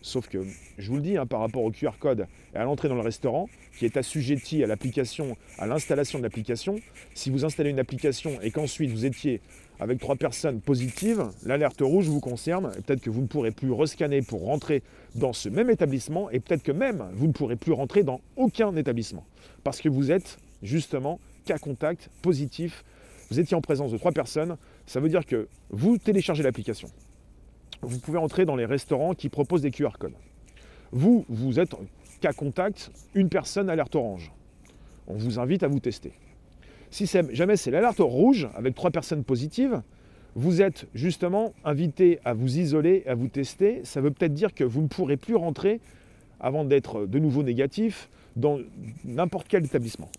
Sauf 0.03 0.27
que, 0.27 0.45
je 0.77 0.89
vous 0.89 0.97
le 0.97 1.01
dis, 1.01 1.15
hein, 1.15 1.25
par 1.25 1.39
rapport 1.39 1.63
au 1.63 1.71
QR 1.71 1.93
code 1.97 2.27
et 2.53 2.57
à 2.57 2.65
l'entrée 2.65 2.89
dans 2.89 2.95
le 2.95 3.01
restaurant, 3.01 3.47
qui 3.79 3.85
est 3.85 3.95
assujetti 3.95 4.61
à 4.61 4.67
l'application, 4.67 5.37
à 5.57 5.65
l'installation 5.65 6.19
de 6.19 6.23
l'application, 6.23 6.75
si 7.13 7.29
vous 7.29 7.45
installez 7.45 7.69
une 7.69 7.79
application 7.79 8.37
et 8.41 8.51
qu'ensuite 8.51 8.91
vous 8.91 9.05
étiez 9.05 9.39
avec 9.79 9.99
trois 9.99 10.17
personnes 10.17 10.59
positives, 10.59 11.23
l'alerte 11.45 11.79
rouge 11.79 12.07
vous 12.07 12.19
concerne. 12.19 12.73
Et 12.77 12.81
peut-être 12.81 13.01
que 13.01 13.09
vous 13.09 13.21
ne 13.21 13.27
pourrez 13.27 13.51
plus 13.51 13.71
rescanner 13.71 14.21
pour 14.21 14.43
rentrer 14.43 14.83
dans 15.15 15.31
ce 15.31 15.47
même 15.47 15.69
établissement 15.69 16.29
et 16.29 16.41
peut-être 16.41 16.63
que 16.63 16.73
même 16.73 17.09
vous 17.13 17.27
ne 17.27 17.31
pourrez 17.31 17.55
plus 17.55 17.71
rentrer 17.71 18.03
dans 18.03 18.19
aucun 18.35 18.75
établissement. 18.75 19.25
Parce 19.63 19.79
que 19.79 19.87
vous 19.87 20.11
êtes 20.11 20.37
justement 20.63 21.21
cas 21.45 21.57
contact 21.57 22.09
positif. 22.21 22.83
Vous 23.29 23.39
étiez 23.39 23.55
en 23.55 23.61
présence 23.61 23.93
de 23.93 23.97
trois 23.97 24.11
personnes, 24.11 24.57
ça 24.85 24.99
veut 24.99 25.09
dire 25.09 25.25
que 25.25 25.47
vous 25.69 25.97
téléchargez 25.97 26.43
l'application 26.43 26.89
vous 27.84 28.00
pouvez 28.00 28.17
entrer 28.17 28.46
dans 28.46 28.56
les 28.56 28.65
restaurants 28.65 29.13
qui 29.13 29.30
proposent 29.30 29.62
des 29.62 29.72
QR 29.72 29.98
codes. 30.00 30.15
Vous, 30.91 31.26
vous 31.30 31.60
êtes 31.60 31.76
cas 32.22 32.34
contact, 32.34 32.91
une 33.13 33.30
personne 33.30 33.69
alerte 33.69 33.96
orange. 33.96 34.32
On 35.08 35.15
vous 35.15 35.39
invite 35.39 35.63
à 35.63 35.67
vous 35.67 35.80
tester. 35.80 36.13
Si 36.89 37.10
jamais 37.32 37.58
c'est 37.58 37.72
l'alerte 37.72 38.00
rouge 38.00 38.48
avec 38.56 38.76
trois 38.76 38.91
personnes 38.91 39.24
positives, 39.24 39.82
vous 40.36 40.62
êtes 40.62 40.88
justement 40.93 41.54
invité 41.65 42.19
à 42.24 42.34
vous 42.34 42.58
isoler, 42.58 43.04
à 43.08 43.15
vous 43.15 43.28
tester. 43.28 43.82
Ça 43.84 44.00
veut 44.00 44.12
peut-être 44.12 44.34
dire 44.34 44.54
que 44.54 44.63
vous 44.63 44.82
ne 44.82 44.88
pourrez 44.88 45.17
plus 45.17 45.36
rentrer 45.36 45.82
avant 46.39 46.63
d'être 46.63 47.06
de 47.06 47.19
nouveau 47.19 47.43
négatif 47.43 48.10
dans 48.36 48.60
n'importe 49.04 49.48
quel 49.48 49.65
établissement. 49.65 50.10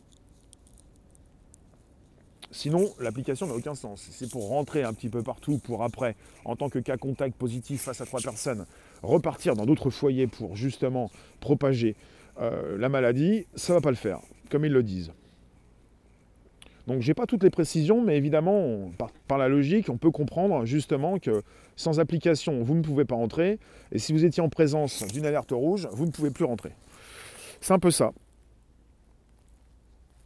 Sinon, 2.55 2.89
l'application 3.01 3.49
n'a 3.49 3.55
aucun 3.55 3.75
sens. 3.75 4.07
C'est 4.13 4.31
pour 4.31 4.49
rentrer 4.49 4.85
un 4.85 4.93
petit 4.93 5.09
peu 5.09 5.25
partout, 5.25 5.59
pour 5.59 5.83
après, 5.83 6.15
en 6.45 6.55
tant 6.55 6.69
que 6.69 6.79
cas 6.79 6.97
contact 6.97 7.35
positif 7.37 7.83
face 7.83 8.01
à 8.01 8.07
trois 8.07 8.21
personnes, 8.21 8.65
repartir 9.03 9.57
dans 9.57 9.67
d'autres 9.67 9.91
foyers 9.91 10.29
pour 10.29 10.55
justement 10.55 11.11
propager 11.41 11.97
euh, 12.41 12.79
la 12.79 12.89
maladie, 12.89 13.47
ça 13.57 13.73
ne 13.73 13.79
va 13.79 13.83
pas 13.83 13.91
le 13.91 13.97
faire, 13.97 14.21
comme 14.51 14.65
ils 14.65 14.73
le 14.73 14.85
disent. 14.85 15.11
Donc 16.87 17.01
j'ai 17.01 17.13
pas 17.13 17.27
toutes 17.27 17.43
les 17.43 17.51
précisions, 17.51 18.01
mais 18.01 18.17
évidemment, 18.17 18.89
par, 19.27 19.37
la 19.37 19.49
logique, 19.49 19.91
on 19.91 19.97
peut 19.97 20.13
comprendre 20.13 20.65
justement 20.65 21.19
que 21.19 21.43
sans 21.75 21.99
application, 21.99 22.63
vous 22.63 22.77
ne 22.77 22.83
pouvez 22.83 23.05
pas 23.05 23.17
rentrer, 23.17 23.59
et 23.91 23.99
si 23.99 24.13
vous 24.13 24.25
étiez 24.25 24.45
en 24.45 24.49
présence 24.49 25.05
d'une 25.09 25.27
alerte 25.27 25.51
rouge, 25.51 25.89
vous 25.91 26.07
ne 26.07 26.13
pouvez 26.13 26.31
plus 26.31 26.45
rentrer. 26.45 26.71
C'est 27.61 27.73
un 27.73 27.81
peu 27.81 27.91
ça. 27.91 28.13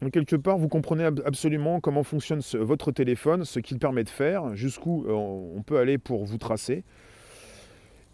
Donc 0.00 0.12
quelque 0.12 0.36
part, 0.36 0.58
vous 0.58 0.68
comprenez 0.68 1.04
absolument 1.04 1.80
comment 1.80 2.04
fonctionne 2.04 2.40
votre 2.54 2.92
téléphone, 2.92 3.44
ce 3.44 3.58
qu'il 3.58 3.78
permet 3.78 4.04
de 4.04 4.08
faire, 4.08 4.54
jusqu'où 4.54 5.04
euh, 5.06 5.12
on 5.12 5.62
peut 5.62 5.78
aller 5.78 5.98
pour 5.98 6.24
vous 6.24 6.38
tracer. 6.38 6.84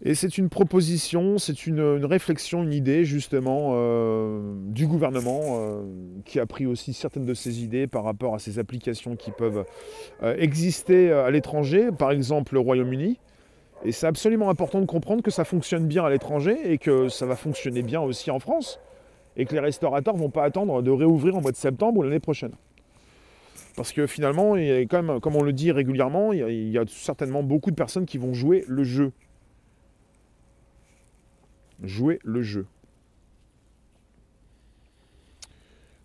Et 0.01 0.13
c'est 0.13 0.37
une 0.37 0.49
proposition, 0.49 1.37
c'est 1.37 1.67
une, 1.67 2.03
réflexion, 2.03 2.63
une 2.63 2.73
idée 2.73 3.05
justement 3.05 3.73
euh, 3.75 4.53
du 4.67 4.87
gouvernement 4.87 5.41
euh, 5.43 5.83
qui 6.25 6.39
a 6.39 6.45
pris 6.45 6.65
aussi 6.65 6.93
certaines 6.93 7.25
de 7.25 7.33
ces 7.33 7.63
idées 7.63 7.87
par 7.87 8.03
rapport 8.03 8.35
à 8.35 8.39
ces 8.39 8.59
applications 8.59 9.15
qui 9.15 9.31
peuvent 9.31 9.63
exister 10.21 11.11
à 11.11 11.31
l'étranger, 11.31 11.91
par 11.97 12.11
exemple 12.11 12.55
le 12.55 12.59
Royaume-Uni. 12.59 13.19
Et 13.85 13.91
c'est 13.91 14.07
absolument 14.07 14.49
important 14.49 14.81
de 14.81 14.85
comprendre 14.85 15.21
que 15.21 15.31
ça 15.31 15.45
fonctionne 15.45 15.87
bien 15.87 16.03
à 16.03 16.09
l'étranger 16.09 16.57
et 16.65 16.77
que 16.77 17.07
ça 17.07 17.25
va 17.25 17.35
fonctionner 17.35 17.81
bien 17.81 18.01
aussi 18.01 18.31
en 18.31 18.39
France 18.39 18.79
et 19.37 19.45
que 19.45 19.53
les 19.53 19.59
restaurateurs 19.59 20.15
ne 20.15 20.19
vont 20.19 20.29
pas 20.29 20.43
attendre 20.43 20.81
de 20.81 20.91
réouvrir 20.91 21.35
en 21.35 21.41
mois 21.41 21.51
de 21.51 21.57
septembre 21.57 21.99
ou 21.99 22.03
l'année 22.03 22.19
prochaine. 22.19 22.53
Parce 23.75 23.91
que 23.91 24.07
finalement, 24.07 24.55
comme 24.87 25.35
on 25.35 25.43
le 25.43 25.51
dit 25.51 25.71
régulièrement, 25.71 26.31
il 26.31 26.69
y, 26.69 26.77
a, 26.77 26.85
certainement 26.87 27.43
beaucoup 27.43 27.71
de 27.71 27.75
personnes 27.75 28.05
qui 28.05 28.17
vont 28.17 28.33
jouer 28.33 28.63
le 28.67 28.83
jeu. 28.83 29.11
Jouer 31.83 32.19
le 32.23 32.41
jeu. 32.41 32.65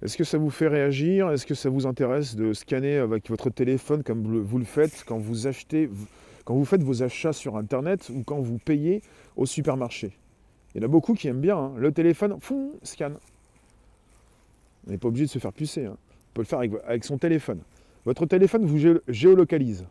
Est-ce 0.02 0.16
que 0.16 0.24
ça 0.24 0.38
vous 0.38 0.50
fait 0.50 0.66
réagir? 0.66 1.30
Est-ce 1.30 1.46
que 1.46 1.54
ça 1.54 1.68
vous 1.68 1.86
intéresse 1.86 2.34
de 2.34 2.52
scanner 2.54 2.96
avec 2.96 3.28
votre 3.28 3.50
téléphone 3.50 4.02
comme 4.02 4.42
vous 4.42 4.58
le 4.58 4.64
faites 4.64 5.04
quand 5.06 5.18
vous 5.18 6.64
faites 6.64 6.82
vos 6.82 7.02
achats 7.02 7.34
sur 7.34 7.56
Internet 7.56 8.10
ou 8.12 8.24
quand 8.24 8.40
vous 8.40 8.58
payez 8.58 9.02
au 9.36 9.46
supermarché? 9.46 10.19
Il 10.74 10.80
y 10.80 10.84
en 10.84 10.86
a 10.86 10.88
beaucoup 10.88 11.14
qui 11.14 11.28
aiment 11.28 11.40
bien. 11.40 11.56
Hein. 11.56 11.72
Le 11.76 11.92
téléphone, 11.92 12.36
fou, 12.40 12.78
scan. 12.82 13.12
On 14.86 14.90
n'est 14.90 14.98
pas 14.98 15.08
obligé 15.08 15.26
de 15.26 15.30
se 15.30 15.38
faire 15.38 15.52
pucer. 15.52 15.86
Hein. 15.86 15.96
On 15.96 16.34
peut 16.34 16.42
le 16.42 16.46
faire 16.46 16.60
avec, 16.60 17.04
son 17.04 17.18
téléphone. 17.18 17.60
Votre 18.04 18.26
téléphone 18.26 18.64
vous 18.64 18.78
géolocalise. 19.08 19.86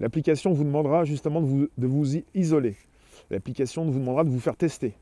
L'application 0.00 0.52
vous 0.52 0.64
demandera 0.64 1.04
justement 1.04 1.40
de 1.40 1.86
vous, 1.86 2.16
isoler. 2.34 2.76
L'application 3.30 3.84
vous 3.84 3.98
demandera 3.98 4.24
de 4.24 4.28
vous 4.28 4.40
faire 4.40 4.56
tester. 4.56 4.94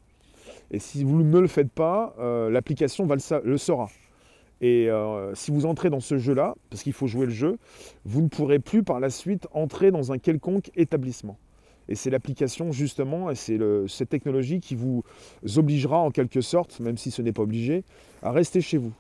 Et 0.71 0.79
si 0.79 1.03
vous 1.03 1.23
ne 1.23 1.39
le 1.39 1.49
faites 1.49 1.71
pas, 1.71 2.15
euh, 2.19 2.49
l'application 2.51 3.07
le, 3.07 3.43
le, 3.45 3.59
saura. 3.59 3.91
Et 4.61 4.89
euh, 4.89 5.35
si 5.35 5.51
vous 5.51 5.67
entrez 5.67 5.91
dans 5.91 6.01
ce 6.01 6.19
jeu-là, 6.19 6.55
parce 6.71 6.83
qu'il 6.83 6.93
faut 6.93 7.07
jouer 7.07 7.27
le 7.27 7.33
jeu, 7.33 7.59
vous 8.05 8.23
ne 8.23 8.29
pourrez 8.29 8.59
plus 8.59 8.83
par 8.83 9.01
la 9.01 9.11
suite 9.11 9.49
entrer 9.53 9.91
dans 9.91 10.13
un 10.13 10.19
quelconque 10.19 10.71
établissement. 10.77 11.37
Et 11.89 11.95
c'est 11.95 12.11
l'application 12.11 12.73
justement, 12.73 13.31
et 13.31 13.35
c'est 13.35 13.59
cette 13.89 14.09
technologie 14.09 14.61
qui 14.61 14.75
vous 14.75 15.03
obligera 15.57 15.99
en 15.99 16.11
quelque 16.11 16.41
sorte, 16.41 16.81
même 16.81 16.97
si 16.97 17.11
ce 17.11 17.23
n'est 17.23 17.33
pas 17.33 17.43
obligé, 17.43 17.85
à 18.23 18.33
rester 18.33 18.61
chez 18.61 18.79
vous. 18.79 18.93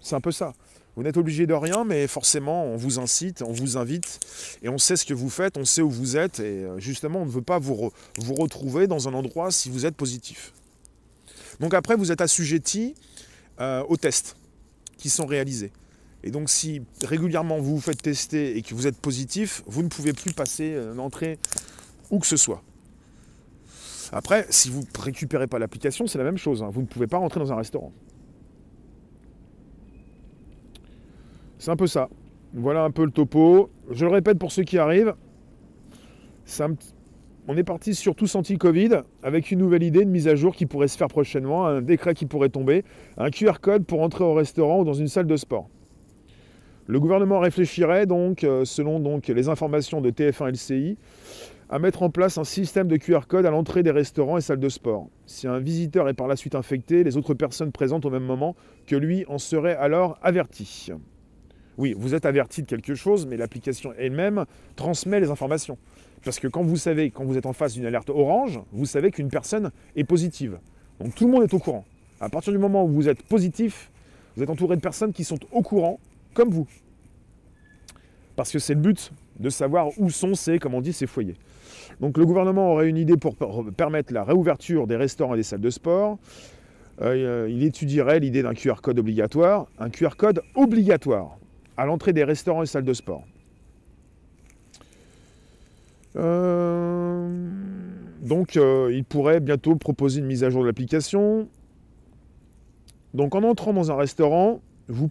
C'est 0.00 0.14
un 0.14 0.20
peu 0.20 0.32
ça. 0.32 0.52
Vous 0.94 1.02
n'êtes 1.02 1.16
obligé 1.16 1.46
de 1.46 1.54
rien, 1.54 1.84
mais 1.84 2.06
forcément, 2.06 2.66
on 2.66 2.76
vous 2.76 2.98
incite, 2.98 3.40
on 3.40 3.52
vous 3.52 3.78
invite, 3.78 4.20
et 4.62 4.68
on 4.68 4.76
sait 4.76 4.96
ce 4.96 5.06
que 5.06 5.14
vous 5.14 5.30
faites, 5.30 5.56
on 5.56 5.64
sait 5.64 5.80
où 5.80 5.88
vous 5.88 6.18
êtes, 6.18 6.40
et 6.40 6.64
euh, 6.64 6.78
justement, 6.78 7.22
on 7.22 7.24
ne 7.24 7.30
veut 7.30 7.40
pas 7.40 7.58
vous, 7.58 7.90
vous 8.18 8.34
retrouver 8.34 8.86
dans 8.86 9.08
un 9.08 9.14
endroit 9.14 9.50
si 9.50 9.70
vous 9.70 9.86
êtes 9.86 9.96
positif. 9.96 10.52
Donc 11.60 11.72
après, 11.72 11.96
vous 11.96 12.12
êtes 12.12 12.20
assujetti 12.20 12.94
euh, 13.60 13.82
aux 13.88 13.96
tests 13.96 14.36
qui 14.98 15.08
sont 15.08 15.24
réalisés. 15.24 15.72
Et 16.24 16.30
donc 16.30 16.50
si 16.50 16.82
régulièrement 17.02 17.58
vous 17.58 17.74
vous 17.74 17.80
faites 17.80 18.00
tester 18.00 18.56
et 18.56 18.62
que 18.62 18.74
vous 18.74 18.86
êtes 18.86 18.96
positif, 18.96 19.62
vous 19.66 19.82
ne 19.82 19.88
pouvez 19.88 20.12
plus 20.12 20.32
passer 20.32 20.76
l'entrée 20.94 21.32
euh, 21.32 21.71
où 22.12 22.20
que 22.20 22.26
ce 22.26 22.36
soit. 22.36 22.62
Après, 24.12 24.46
si 24.50 24.70
vous 24.70 24.80
ne 24.80 25.02
récupérez 25.02 25.46
pas 25.46 25.58
l'application, 25.58 26.06
c'est 26.06 26.18
la 26.18 26.24
même 26.24 26.36
chose. 26.36 26.62
Hein. 26.62 26.68
Vous 26.70 26.82
ne 26.82 26.86
pouvez 26.86 27.06
pas 27.06 27.16
rentrer 27.16 27.40
dans 27.40 27.52
un 27.52 27.56
restaurant. 27.56 27.92
C'est 31.58 31.70
un 31.70 31.76
peu 31.76 31.86
ça. 31.86 32.08
Voilà 32.52 32.84
un 32.84 32.90
peu 32.90 33.04
le 33.04 33.10
topo. 33.10 33.70
Je 33.90 34.04
le 34.04 34.12
répète 34.12 34.38
pour 34.38 34.52
ceux 34.52 34.64
qui 34.64 34.78
arrivent. 34.78 35.14
On 37.48 37.56
est 37.56 37.64
parti 37.64 37.94
sur 37.94 38.14
tous 38.14 38.34
anti-Covid 38.34 39.02
avec 39.22 39.50
une 39.50 39.60
nouvelle 39.60 39.82
idée, 39.82 40.02
une 40.02 40.10
mise 40.10 40.28
à 40.28 40.34
jour 40.34 40.54
qui 40.54 40.66
pourrait 40.66 40.88
se 40.88 40.98
faire 40.98 41.08
prochainement, 41.08 41.66
un 41.66 41.80
décret 41.80 42.14
qui 42.14 42.26
pourrait 42.26 42.50
tomber, 42.50 42.84
un 43.16 43.30
QR 43.30 43.54
code 43.60 43.84
pour 43.86 44.02
entrer 44.02 44.24
au 44.24 44.34
restaurant 44.34 44.80
ou 44.80 44.84
dans 44.84 44.92
une 44.92 45.08
salle 45.08 45.26
de 45.26 45.36
sport. 45.36 45.68
Le 46.86 47.00
gouvernement 47.00 47.38
réfléchirait 47.38 48.06
donc, 48.06 48.44
euh, 48.44 48.64
selon 48.64 49.00
donc 49.00 49.28
les 49.28 49.48
informations 49.48 50.00
de 50.00 50.10
TF1 50.10 50.50
LCI, 50.50 50.98
à 51.72 51.78
mettre 51.78 52.02
en 52.02 52.10
place 52.10 52.36
un 52.36 52.44
système 52.44 52.86
de 52.86 52.98
QR 52.98 53.20
code 53.26 53.46
à 53.46 53.50
l'entrée 53.50 53.82
des 53.82 53.90
restaurants 53.90 54.36
et 54.36 54.42
salles 54.42 54.60
de 54.60 54.68
sport. 54.68 55.08
Si 55.24 55.48
un 55.48 55.58
visiteur 55.58 56.06
est 56.10 56.12
par 56.12 56.28
la 56.28 56.36
suite 56.36 56.54
infecté, 56.54 57.02
les 57.02 57.16
autres 57.16 57.32
personnes 57.32 57.72
présentes 57.72 58.04
au 58.04 58.10
même 58.10 58.26
moment 58.26 58.54
que 58.86 58.94
lui 58.94 59.24
en 59.26 59.38
seraient 59.38 59.76
alors 59.76 60.18
averties. 60.20 60.90
Oui, 61.78 61.94
vous 61.96 62.14
êtes 62.14 62.26
averti 62.26 62.60
de 62.60 62.66
quelque 62.66 62.94
chose, 62.94 63.24
mais 63.24 63.38
l'application 63.38 63.94
elle-même 63.96 64.44
transmet 64.76 65.18
les 65.18 65.30
informations. 65.30 65.78
Parce 66.22 66.38
que 66.38 66.46
quand 66.46 66.62
vous 66.62 66.76
savez, 66.76 67.10
quand 67.10 67.24
vous 67.24 67.38
êtes 67.38 67.46
en 67.46 67.54
face 67.54 67.72
d'une 67.72 67.86
alerte 67.86 68.10
orange, 68.10 68.60
vous 68.72 68.84
savez 68.84 69.10
qu'une 69.10 69.30
personne 69.30 69.70
est 69.96 70.04
positive. 70.04 70.58
Donc 71.00 71.14
tout 71.14 71.24
le 71.24 71.32
monde 71.32 71.44
est 71.44 71.54
au 71.54 71.58
courant. 71.58 71.86
À 72.20 72.28
partir 72.28 72.52
du 72.52 72.58
moment 72.58 72.84
où 72.84 72.88
vous 72.88 73.08
êtes 73.08 73.22
positif, 73.22 73.90
vous 74.36 74.42
êtes 74.42 74.50
entouré 74.50 74.76
de 74.76 74.82
personnes 74.82 75.14
qui 75.14 75.24
sont 75.24 75.38
au 75.50 75.62
courant, 75.62 75.98
comme 76.34 76.50
vous. 76.50 76.68
Parce 78.36 78.52
que 78.52 78.58
c'est 78.58 78.74
le 78.74 78.80
but 78.80 79.10
de 79.40 79.48
savoir 79.48 79.88
où 79.96 80.10
sont 80.10 80.34
ces, 80.34 80.58
comme 80.58 80.74
on 80.74 80.82
dit, 80.82 80.92
ces 80.92 81.06
foyers. 81.06 81.36
Donc 82.00 82.18
le 82.18 82.26
gouvernement 82.26 82.72
aurait 82.72 82.88
une 82.88 82.96
idée 82.96 83.16
pour 83.16 83.36
permettre 83.76 84.12
la 84.12 84.24
réouverture 84.24 84.86
des 84.86 84.96
restaurants 84.96 85.34
et 85.34 85.38
des 85.38 85.42
salles 85.42 85.60
de 85.60 85.70
sport. 85.70 86.18
Euh, 87.00 87.48
il 87.50 87.64
étudierait 87.64 88.20
l'idée 88.20 88.42
d'un 88.42 88.54
QR 88.54 88.76
code 88.82 88.98
obligatoire, 88.98 89.66
un 89.78 89.90
QR 89.90 90.10
code 90.16 90.42
obligatoire 90.54 91.38
à 91.76 91.86
l'entrée 91.86 92.12
des 92.12 92.24
restaurants 92.24 92.62
et 92.62 92.66
salles 92.66 92.84
de 92.84 92.92
sport. 92.92 93.24
Euh, 96.16 97.48
donc 98.20 98.56
euh, 98.56 98.90
il 98.92 99.04
pourrait 99.04 99.40
bientôt 99.40 99.74
proposer 99.76 100.20
une 100.20 100.26
mise 100.26 100.44
à 100.44 100.50
jour 100.50 100.62
de 100.62 100.66
l'application. 100.66 101.48
Donc 103.14 103.34
en 103.34 103.42
entrant 103.42 103.72
dans 103.72 103.90
un 103.90 103.96
restaurant, 103.96 104.60
vous 104.88 105.08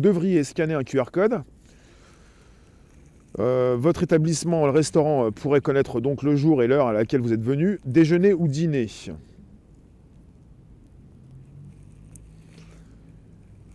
devriez 0.00 0.44
scanner 0.44 0.74
un 0.74 0.84
QR 0.84 1.10
code. 1.10 1.42
Votre 3.38 4.02
établissement, 4.02 4.66
le 4.66 4.72
restaurant, 4.72 5.30
pourrait 5.30 5.60
connaître 5.60 6.00
donc 6.00 6.22
le 6.22 6.36
jour 6.36 6.62
et 6.62 6.66
l'heure 6.66 6.88
à 6.88 6.92
laquelle 6.92 7.20
vous 7.20 7.32
êtes 7.32 7.42
venu, 7.42 7.80
déjeuner 7.84 8.32
ou 8.32 8.48
dîner. 8.48 8.88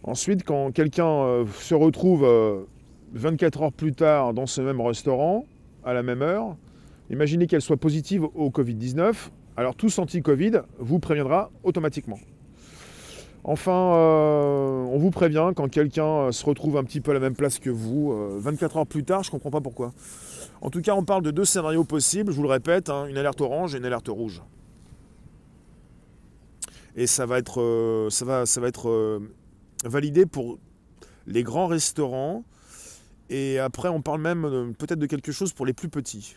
Ensuite, 0.07 0.45
quand 0.45 0.71
quelqu'un 0.71 1.05
euh, 1.05 1.45
se 1.59 1.75
retrouve 1.75 2.25
24 3.13 3.61
euh, 3.61 3.65
heures 3.65 3.73
plus 3.73 3.91
tard 3.91 4.33
dans 4.33 4.45
ce 4.45 4.61
même 4.61 4.79
restaurant, 4.79 5.45
à 5.83 5.93
la 5.93 6.01
même 6.01 6.21
heure, 6.21 6.55
imaginez 7.09 7.45
qu'elle 7.45 7.61
soit 7.61 7.75
positive 7.75 8.23
au 8.23 8.49
Covid-19, 8.49 9.13
alors 9.57 9.75
tout 9.75 9.89
anti-Covid 9.99 10.61
vous 10.79 10.99
préviendra 10.99 11.51
automatiquement. 11.61 12.19
Enfin, 13.49 13.93
euh, 13.95 14.83
on 14.91 14.97
vous 14.97 15.09
prévient 15.09 15.51
quand 15.55 15.69
quelqu'un 15.69 16.33
se 16.33 16.45
retrouve 16.45 16.75
un 16.75 16.83
petit 16.83 16.99
peu 16.99 17.11
à 17.11 17.13
la 17.13 17.21
même 17.21 17.33
place 17.33 17.59
que 17.59 17.69
vous, 17.69 18.13
24 18.39 18.77
heures 18.77 18.85
plus 18.85 19.05
tard, 19.05 19.23
je 19.23 19.29
ne 19.29 19.31
comprends 19.31 19.51
pas 19.51 19.61
pourquoi. 19.61 19.93
En 20.59 20.69
tout 20.69 20.81
cas, 20.81 20.93
on 20.95 21.05
parle 21.05 21.23
de 21.23 21.31
deux 21.31 21.45
scénarios 21.45 21.85
possibles, 21.85 22.31
je 22.31 22.35
vous 22.35 22.43
le 22.43 22.49
répète, 22.49 22.89
hein, 22.89 23.05
une 23.05 23.17
alerte 23.17 23.39
orange 23.39 23.73
et 23.73 23.77
une 23.77 23.85
alerte 23.85 24.09
rouge. 24.09 24.41
Et 26.97 27.07
ça 27.07 27.25
va 27.25 27.37
être, 27.37 28.07
ça 28.09 28.25
va 28.25 28.67
être 28.67 29.21
validé 29.85 30.25
pour 30.25 30.57
les 31.25 31.43
grands 31.43 31.67
restaurants. 31.67 32.43
Et 33.29 33.59
après, 33.59 33.87
on 33.87 34.01
parle 34.01 34.19
même 34.19 34.73
peut-être 34.77 34.99
de 34.99 35.05
quelque 35.05 35.31
chose 35.31 35.53
pour 35.53 35.65
les 35.65 35.73
plus 35.73 35.89
petits. 35.89 36.35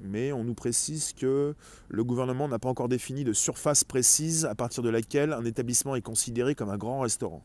Mais 0.00 0.32
on 0.32 0.44
nous 0.44 0.54
précise 0.54 1.12
que 1.12 1.54
le 1.88 2.04
gouvernement 2.04 2.48
n'a 2.48 2.58
pas 2.58 2.68
encore 2.68 2.88
défini 2.88 3.24
de 3.24 3.32
surface 3.32 3.82
précise 3.84 4.44
à 4.44 4.54
partir 4.54 4.82
de 4.82 4.88
laquelle 4.88 5.32
un 5.32 5.44
établissement 5.44 5.96
est 5.96 6.02
considéré 6.02 6.54
comme 6.54 6.70
un 6.70 6.76
grand 6.76 7.00
restaurant. 7.00 7.42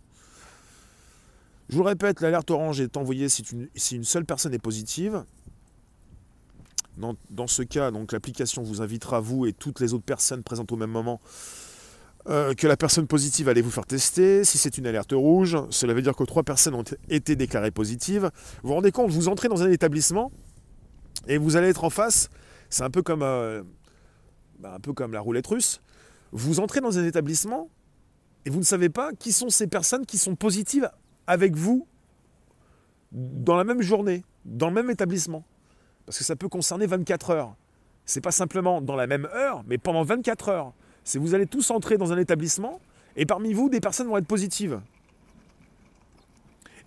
Je 1.69 1.77
vous 1.77 1.83
répète, 1.83 2.21
l'alerte 2.21 2.51
orange 2.51 2.81
est 2.81 2.97
envoyée 2.97 3.29
si 3.29 3.43
une, 3.91 4.03
seule 4.03 4.25
personne 4.25 4.53
est 4.53 4.59
positive. 4.59 5.23
Dans, 6.97 7.47
ce 7.47 7.63
cas, 7.63 7.89
l'application 8.11 8.61
vous 8.61 8.81
invitera, 8.81 9.19
vous 9.19 9.47
et 9.47 9.53
toutes 9.53 9.79
les 9.79 9.95
autres 9.95 10.03
personnes 10.03 10.43
présentes 10.43 10.71
au 10.71 10.75
même 10.75 10.91
moment, 10.91 11.19
euh, 12.29 12.53
que 12.53 12.67
la 12.67 12.77
personne 12.77 13.07
positive 13.07 13.49
allait 13.49 13.61
vous 13.61 13.71
faire 13.71 13.87
tester. 13.87 14.43
Si 14.43 14.59
c'est 14.59 14.77
une 14.77 14.85
alerte 14.85 15.13
rouge, 15.13 15.57
cela 15.71 15.95
veut 15.95 16.03
dire 16.03 16.15
que 16.15 16.23
trois 16.23 16.43
personnes 16.43 16.75
ont 16.75 16.83
été 17.09 17.35
déclarées 17.35 17.71
positives. 17.71 18.29
Vous 18.61 18.69
vous 18.69 18.75
rendez 18.75 18.91
compte, 18.91 19.09
vous 19.09 19.27
entrez 19.27 19.47
dans 19.47 19.63
un 19.63 19.71
établissement 19.71 20.31
et 21.27 21.37
vous 21.37 21.55
allez 21.55 21.69
être 21.69 21.83
en 21.83 21.89
face. 21.89 22.29
C'est 22.73 22.81
un 22.81 22.89
peu 22.89 23.03
comme, 23.03 23.21
euh, 23.21 23.61
bah, 24.57 24.73
un 24.73 24.79
peu 24.79 24.93
comme 24.93 25.13
la 25.13 25.19
roulette 25.19 25.45
russe. 25.45 25.79
Vous 26.31 26.59
entrez 26.59 26.81
dans 26.81 26.97
un 26.97 27.05
établissement 27.05 27.69
et 28.45 28.49
vous 28.49 28.57
ne 28.57 28.63
savez 28.63 28.89
pas 28.89 29.13
qui 29.13 29.31
sont 29.31 29.49
ces 29.49 29.67
personnes 29.67 30.07
qui 30.07 30.17
sont 30.17 30.35
positives 30.35 30.89
avec 31.27 31.55
vous 31.55 31.85
dans 33.11 33.57
la 33.57 33.63
même 33.63 33.83
journée, 33.83 34.23
dans 34.45 34.69
le 34.69 34.73
même 34.73 34.89
établissement. 34.89 35.45
Parce 36.07 36.17
que 36.17 36.23
ça 36.23 36.35
peut 36.35 36.49
concerner 36.49 36.87
24 36.87 37.29
heures. 37.29 37.55
C'est 38.05 38.21
pas 38.21 38.31
simplement 38.31 38.81
dans 38.81 38.95
la 38.95 39.05
même 39.05 39.29
heure, 39.35 39.63
mais 39.67 39.77
pendant 39.77 40.01
24 40.01 40.49
heures 40.49 40.73
c'est 41.03 41.19
vous 41.19 41.35
allez 41.35 41.45
tous 41.45 41.69
entrer 41.69 41.99
dans 41.99 42.11
un 42.11 42.17
établissement 42.17 42.81
et 43.15 43.27
parmi 43.27 43.53
vous, 43.53 43.69
des 43.69 43.81
personnes 43.81 44.07
vont 44.07 44.17
être 44.17 44.25
positives. 44.25 44.81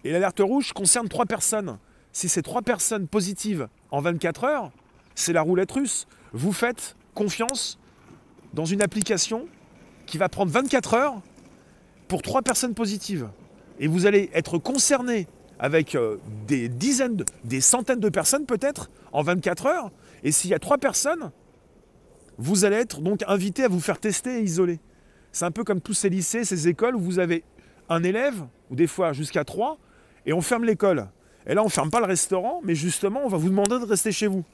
Et 0.03 0.11
l'alerte 0.11 0.40
rouge 0.40 0.72
concerne 0.72 1.09
trois 1.09 1.27
personnes. 1.27 1.79
Si 2.11 2.29
c'est 2.29 2.42
trois 2.42 2.62
personnes 2.62 3.07
positives 3.07 3.68
en 3.92 4.01
24 4.01 4.42
heures, 4.42 4.72
c'est 5.16 5.33
la 5.33 5.42
roulette 5.42 5.72
russe. 5.72 6.07
Vous 6.33 6.52
faites 6.52 6.94
confiance 7.14 7.81
dans 8.55 8.64
une 8.64 8.83
application 8.83 9.48
qui 10.07 10.18
va 10.18 10.29
prendre 10.29 10.52
24 10.52 10.94
heures 10.94 11.20
pour 12.07 12.22
trois 12.22 12.42
personnes 12.42 12.74
positives. 12.74 13.29
Et 13.81 13.88
vous 13.88 14.07
allez 14.07 14.31
être 14.33 14.59
concerné 14.59 15.26
avec 15.59 15.94
euh, 15.94 16.18
des 16.46 16.68
dizaines, 16.68 17.24
des 17.44 17.61
centaines 17.61 17.98
de 17.98 18.09
personnes 18.09 18.46
peut-être 18.46 18.90
en 19.12 19.22
24 19.22 19.66
heures. 19.66 19.90
Et 20.22 20.31
s'il 20.31 20.50
y 20.50 20.55
a 20.55 20.59
trois 20.59 20.79
personnes, 20.79 21.33
vous 22.38 22.64
allez 22.64 22.76
être 22.76 23.00
donc 23.00 23.24
invité 23.26 23.64
à 23.64 23.68
vous 23.68 23.81
faire 23.81 23.98
tester 23.98 24.38
et 24.38 24.42
isoler. 24.42 24.79
C'est 25.33 25.44
un 25.44 25.50
peu 25.50 25.64
comme 25.64 25.81
tous 25.81 25.94
ces 25.94 26.09
lycées, 26.09 26.44
ces 26.44 26.68
écoles 26.68 26.94
où 26.94 27.00
vous 27.00 27.18
avez 27.18 27.42
un 27.88 28.02
élève, 28.02 28.44
ou 28.70 28.76
des 28.76 28.87
fois 28.87 29.12
jusqu'à 29.12 29.44
trois, 29.44 29.79
et 30.24 30.33
on 30.33 30.40
ferme 30.40 30.64
l'école. 30.64 31.09
Et 31.46 31.55
là, 31.55 31.62
on 31.62 31.66
ne 31.66 31.70
ferme 31.70 31.90
pas 31.90 32.00
le 32.00 32.07
restaurant, 32.07 32.61
mais 32.64 32.74
justement, 32.74 33.20
on 33.24 33.29
va 33.29 33.37
vous 33.37 33.48
demander 33.48 33.79
de 33.79 33.85
rester 33.85 34.12
chez 34.12 34.26
vous. 34.26 34.44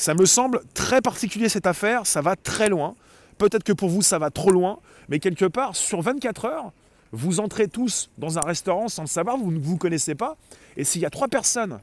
Ça 0.00 0.14
me 0.14 0.24
semble 0.24 0.62
très 0.72 1.02
particulier 1.02 1.50
cette 1.50 1.66
affaire, 1.66 2.06
ça 2.06 2.22
va 2.22 2.34
très 2.34 2.70
loin. 2.70 2.94
Peut-être 3.36 3.64
que 3.64 3.74
pour 3.74 3.90
vous, 3.90 4.00
ça 4.00 4.18
va 4.18 4.30
trop 4.30 4.50
loin, 4.50 4.78
mais 5.10 5.18
quelque 5.18 5.44
part, 5.44 5.76
sur 5.76 6.00
24 6.00 6.46
heures, 6.46 6.72
vous 7.12 7.38
entrez 7.38 7.68
tous 7.68 8.08
dans 8.16 8.38
un 8.38 8.40
restaurant 8.40 8.88
sans 8.88 9.02
le 9.02 9.08
savoir, 9.08 9.36
vous 9.36 9.52
ne 9.52 9.58
vous 9.58 9.76
connaissez 9.76 10.14
pas, 10.14 10.38
et 10.78 10.84
s'il 10.84 11.02
y 11.02 11.04
a 11.04 11.10
trois 11.10 11.28
personnes, 11.28 11.80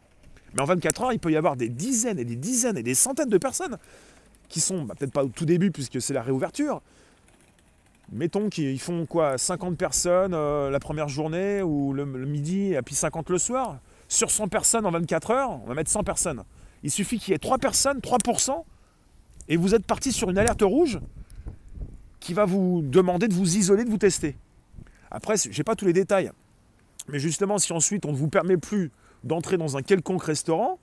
mais 0.56 0.62
en 0.64 0.66
24 0.66 1.04
heures, 1.04 1.14
il 1.14 1.20
peut 1.20 1.32
y 1.32 1.36
avoir 1.36 1.58
des 1.58 1.70
dizaines 1.70 2.18
et 2.18 2.26
des 2.26 2.36
dizaines 2.36 2.76
et 2.76 2.82
des 2.82 2.96
centaines 2.96 3.30
de 3.30 3.38
personnes 3.38 3.78
qui 4.50 4.62
sont 4.62 4.82
bah, 4.82 4.96
peut-être 4.98 5.14
pas 5.14 5.24
au 5.24 5.30
tout 5.30 5.46
début 5.46 5.70
puisque 5.70 6.02
c'est 6.02 6.16
la 6.16 6.24
réouverture. 6.24 6.82
Mettons 8.12 8.50
qu'ils 8.50 8.80
font 8.80 9.06
quoi 9.06 9.38
50 9.38 9.78
personnes 9.78 10.34
euh, 10.34 10.72
la 10.72 10.80
première 10.80 11.08
journée 11.08 11.62
ou 11.62 11.94
le, 11.94 12.08
midi 12.08 12.74
et 12.74 12.82
puis 12.82 12.96
50 12.96 13.30
le 13.30 13.38
soir. 13.38 13.78
Sur 14.08 14.32
100 14.32 14.48
personnes 14.48 14.88
en 14.88 14.92
24 14.92 15.30
heures, 15.30 15.52
on 15.52 15.68
va 15.68 15.76
mettre 15.76 15.92
100 15.92 16.04
personnes. 16.04 16.44
Il 16.84 16.92
suffit 16.92 17.20
qu'il 17.20 17.32
y 17.32 17.36
ait 17.36 17.40
3 17.40 17.58
personnes, 17.58 18.00
3%, 18.00 18.63
et 19.50 19.58
vous 19.58 19.76
êtes 19.76 19.86
parti 19.86 20.12
sur 20.12 20.30
une 20.30 20.38
alerte 20.38 20.62
rouge 20.62 21.00
qui 22.20 22.34
va 22.34 22.46
vous 22.46 22.82
demander 22.84 23.28
de 23.28 23.34
vous 23.34 23.58
isoler, 23.58 23.86
de 23.86 23.90
vous 23.90 23.98
tester. 23.98 24.36
Après, 25.12 25.36
je 25.38 25.58
n'ai 25.58 25.63
pas 25.63 25.76
tous 25.76 25.86
les 25.86 25.94
détails. 25.94 26.32
Mais 27.08 27.20
justement, 27.20 27.58
si 27.58 27.72
ensuite 27.72 28.06
on 28.06 28.12
ne 28.12 28.18
vous 28.18 28.28
permet 28.28 28.58
plus 28.58 28.92
d'entrer 29.24 29.58
dans 29.58 29.78
un 29.78 29.82
quelconque 29.82 30.24
restaurant, 30.24 30.80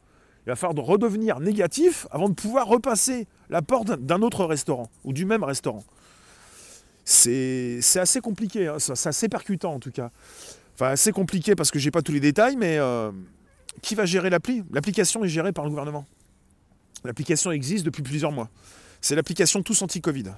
il 0.46 0.50
va 0.50 0.57
falloir 0.57 0.87
redevenir 0.87 1.40
négatif 1.40 2.07
avant 2.11 2.28
de 2.28 2.35
pouvoir 2.35 2.66
repasser 2.66 3.26
la 3.48 3.62
porte 3.62 3.92
d'un 3.92 4.22
autre 4.22 4.44
restaurant 4.44 4.90
ou 5.04 5.12
du 5.12 5.24
même 5.24 5.44
restaurant. 5.44 5.85
C'est 7.04 7.80
assez 7.96 8.20
compliqué, 8.20 8.68
hein. 8.68 8.78
c'est 8.78 9.07
assez 9.07 9.28
percutant 9.28 9.74
en 9.74 9.78
tout 9.78 9.90
cas. 9.90 10.11
Enfin, 10.74 10.87
assez 10.87 11.12
compliqué 11.12 11.54
parce 11.54 11.70
que 11.70 11.78
j'ai 11.78 11.90
pas 11.90 12.02
tous 12.02 12.12
les 12.12 12.20
détails, 12.20 12.57
mais 12.57 12.78
euh, 12.78 13.12
qui 13.82 13.94
va 13.94 14.06
gérer 14.06 14.30
l'appli? 14.30 14.64
L'application 14.70 15.24
est 15.24 15.28
gérée 15.28 15.52
par 15.52 15.64
le 15.64 15.70
gouvernement. 15.70 16.06
L'application 17.04 17.52
existe 17.52 17.84
depuis 17.84 18.02
plusieurs 18.02 18.32
mois. 18.32 18.48
C'est 19.00 19.14
l'application 19.14 19.62
Tous 19.62 19.82
Anti-Covid. 19.82 20.32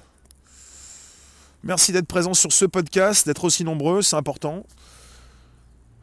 Merci 1.63 1.93
d'être 1.93 2.07
présent 2.07 2.35
sur 2.35 2.53
ce 2.53 2.65
podcast, 2.65 3.27
d'être 3.27 3.45
aussi 3.45 3.65
nombreux, 3.65 4.03
c'est 4.03 4.17
important. 4.17 4.65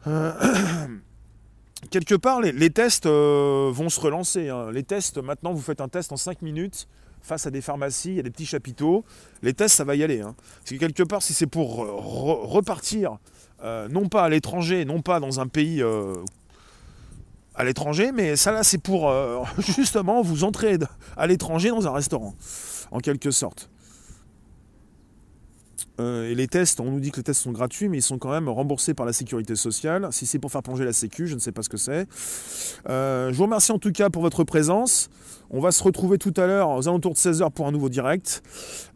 Euh, 0.06 0.32
quelque 1.90 2.14
part, 2.14 2.40
les, 2.40 2.70
tests 2.70 3.06
euh, 3.06 3.70
vont 3.72 3.88
se 3.88 4.00
relancer. 4.00 4.48
Hein. 4.48 4.70
Les 4.72 4.82
tests, 4.82 5.18
maintenant, 5.18 5.52
vous 5.52 5.62
faites 5.62 5.80
un 5.80 5.88
test 5.88 6.12
en 6.12 6.16
5 6.16 6.42
minutes 6.42 6.88
face 7.22 7.46
à 7.46 7.50
des 7.50 7.62
pharmacies, 7.62 8.10
il 8.10 8.16
y 8.16 8.20
a 8.20 8.22
des 8.22 8.30
petits 8.30 8.44
chapiteaux. 8.44 9.04
Les 9.42 9.54
tests, 9.54 9.76
ça 9.76 9.84
va 9.84 9.96
y 9.96 10.02
aller. 10.02 10.20
Hein. 10.20 10.34
Parce 10.60 10.70
que 10.70 10.76
quelque 10.76 11.02
part, 11.02 11.22
si 11.22 11.32
c'est 11.32 11.46
pour 11.46 11.76
repartir, 11.76 13.18
euh, 13.62 13.88
non 13.88 14.08
pas 14.08 14.24
à 14.24 14.28
l'étranger, 14.28 14.84
non 14.84 15.00
pas 15.00 15.20
dans 15.20 15.40
un 15.40 15.46
pays 15.46 15.82
à 17.54 17.64
l'étranger, 17.64 18.12
mais 18.12 18.36
ça 18.36 18.52
là, 18.52 18.62
c'est 18.62 18.78
pour 18.78 19.12
justement 19.58 20.22
vous 20.22 20.44
entrer 20.44 20.78
à 21.16 21.26
l'étranger 21.26 21.70
dans 21.70 21.86
un 21.86 21.92
restaurant, 21.92 22.34
en 22.90 22.98
quelque 22.98 23.30
sorte. 23.30 23.70
Euh, 26.00 26.28
et 26.28 26.34
les 26.34 26.48
tests, 26.48 26.80
on 26.80 26.90
nous 26.90 27.00
dit 27.00 27.10
que 27.10 27.18
les 27.18 27.22
tests 27.22 27.42
sont 27.42 27.52
gratuits, 27.52 27.88
mais 27.88 27.98
ils 27.98 28.02
sont 28.02 28.18
quand 28.18 28.30
même 28.30 28.48
remboursés 28.48 28.94
par 28.94 29.06
la 29.06 29.12
sécurité 29.12 29.54
sociale. 29.54 30.08
Si 30.10 30.26
c'est 30.26 30.38
pour 30.38 30.50
faire 30.50 30.62
plonger 30.62 30.84
la 30.84 30.92
sécu, 30.92 31.26
je 31.28 31.34
ne 31.34 31.38
sais 31.38 31.52
pas 31.52 31.62
ce 31.62 31.68
que 31.68 31.76
c'est. 31.76 32.06
Euh, 32.88 33.32
je 33.32 33.36
vous 33.36 33.44
remercie 33.44 33.72
en 33.72 33.78
tout 33.78 33.92
cas 33.92 34.10
pour 34.10 34.22
votre 34.22 34.44
présence. 34.44 35.08
On 35.50 35.60
va 35.60 35.70
se 35.70 35.82
retrouver 35.82 36.18
tout 36.18 36.34
à 36.36 36.46
l'heure 36.46 36.70
aux 36.70 36.88
alentours 36.88 37.12
de 37.12 37.18
16h 37.18 37.50
pour 37.52 37.68
un 37.68 37.72
nouveau 37.72 37.88
direct. 37.88 38.42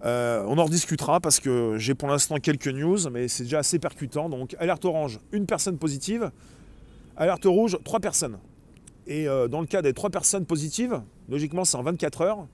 Euh, 0.05 0.43
on 0.49 0.59
en 0.59 0.65
rediscutera 0.65 1.21
parce 1.21 1.39
que 1.39 1.77
j'ai 1.79 1.95
pour 1.95 2.09
l'instant 2.09 2.37
quelques 2.39 2.69
news, 2.69 2.99
mais 3.13 3.29
c'est 3.29 3.45
déjà 3.45 3.61
assez 3.61 3.79
percutant. 3.79 4.29
Donc 4.29 4.57
alerte 4.59 4.85
orange, 4.85 5.21
une 5.31 5.47
personne 5.47 5.79
positive. 5.79 6.33
Alerte 7.17 7.45
rouge, 7.45 7.79
trois 7.85 8.01
personnes. 8.01 8.39
Et 9.09 9.25
dans 9.25 9.61
le 9.61 9.67
cas 9.67 9.83
des 9.83 9.95
trois 9.95 10.11
personnes 10.11 10.47
positives, 10.47 11.03
logiquement 11.29 11.65
c'est 11.65 11.77
en 11.77 11.83
24 11.83 12.21
heures 12.21 12.47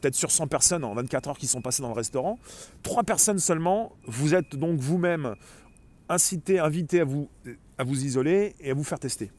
peut-être 0.00 0.14
sur 0.14 0.30
100 0.30 0.46
personnes 0.46 0.82
en 0.82 0.94
24 0.94 1.28
heures 1.28 1.38
qui 1.38 1.46
sont 1.46 1.60
passées 1.60 1.82
dans 1.82 1.88
le 1.88 1.94
restaurant. 1.94 2.38
Trois 2.82 3.02
personnes 3.02 3.38
seulement, 3.38 3.92
vous 4.06 4.34
êtes 4.34 4.56
donc 4.56 4.78
vous-même 4.78 5.34
incité, 6.08 6.58
invité 6.58 7.00
à 7.00 7.04
vous, 7.04 7.28
à 7.78 7.84
vous 7.84 8.04
isoler 8.04 8.54
et 8.60 8.70
à 8.70 8.74
vous 8.74 8.82
faire 8.82 8.98
tester. 8.98 9.30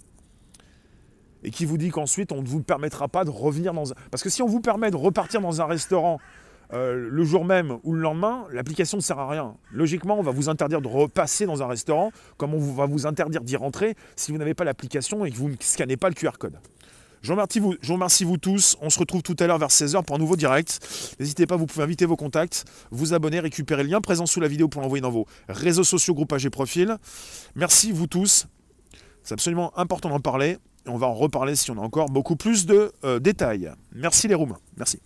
et 1.43 1.50
qui 1.50 1.65
vous 1.65 1.78
dit 1.78 1.89
qu'ensuite 1.89 2.32
on 2.32 2.41
ne 2.41 2.47
vous 2.47 2.62
permettra 2.62 3.08
pas 3.08 3.26
de 3.26 3.30
revenir 3.30 3.74
dans 3.74 3.91
un... 3.91 3.95
Parce 4.12 4.24
que 4.24 4.30
si 4.30 4.41
on 4.41 4.47
vous 4.47 4.62
permet 4.62 4.91
de 4.91 4.95
repartir 4.95 5.41
dans 5.41 5.62
un 5.62 5.65
restaurant 5.65 6.19
euh, 6.73 7.10
le 7.10 7.23
jour 7.23 7.45
même 7.45 7.77
ou 7.84 7.93
le 7.93 8.01
lendemain, 8.01 8.45
l'application 8.51 8.97
ne 8.97 9.01
sert 9.01 9.19
à 9.19 9.29
rien. 9.29 9.55
Logiquement, 9.71 10.17
on 10.17 10.23
va 10.23 10.31
vous 10.31 10.49
interdire 10.49 10.81
de 10.81 10.88
repasser 10.88 11.45
dans 11.45 11.62
un 11.62 11.67
restaurant, 11.67 12.12
comme 12.38 12.53
on 12.53 12.60
va 12.60 12.86
vous 12.86 13.05
interdire 13.05 13.41
d'y 13.41 13.55
rentrer 13.55 13.95
si 14.15 14.31
vous 14.31 14.38
n'avez 14.38 14.53
pas 14.53 14.63
l'application 14.63 15.25
et 15.25 15.31
que 15.31 15.36
vous 15.36 15.49
ne 15.49 15.55
scannez 15.60 15.97
pas 15.97 16.10
le 16.10 16.15
QR 16.15 16.38
code. 16.39 16.60
Je 17.21 17.31
vous, 17.31 17.93
remercie 17.93 18.23
vous, 18.23 18.38
tous. 18.38 18.77
On 18.81 18.89
se 18.89 18.97
retrouve 18.97 19.21
tout 19.21 19.36
à 19.39 19.45
l'heure 19.45 19.60
vers 19.60 19.69
16h 19.69 20.03
pour 20.03 20.15
un 20.15 20.19
nouveau 20.19 20.36
direct. 20.36 20.79
N'hésitez 21.19 21.45
pas, 21.45 21.55
vous 21.55 21.67
pouvez 21.67 21.84
inviter 21.84 22.05
vos 22.05 22.15
contacts, 22.15 22.65
vous 22.89 23.13
abonner, 23.13 23.39
récupérer 23.39 23.84
le 23.84 23.89
lien 23.89 24.01
présent 24.01 24.25
sous 24.25 24.39
la 24.39 24.47
vidéo 24.47 24.67
pour 24.67 24.81
l'envoyer 24.81 25.01
dans 25.01 25.12
vos 25.12 25.27
réseaux 25.47 25.84
sociaux, 25.84 26.15
groupages 26.15 26.45
et 26.47 26.49
profils. 26.49 26.97
Merci 27.53 27.91
vous 27.91 28.07
tous. 28.07 28.47
C'est 29.23 29.34
absolument 29.34 29.77
important 29.77 30.10
d'en 30.10 30.19
parler. 30.19 30.57
Et 30.88 30.89
on 30.89 30.97
va 30.97 31.05
en 31.05 31.13
reparler 31.13 31.55
si 31.55 31.69
on 31.69 31.77
a 31.77 31.81
encore 31.81 32.07
beaucoup 32.07 32.36
plus 32.36 32.65
de 32.65 32.91
euh, 33.03 33.19
détails. 33.19 33.71
Merci 33.91 34.27
les 34.27 34.34
rooms. 34.34 34.57
Merci. 34.77 34.99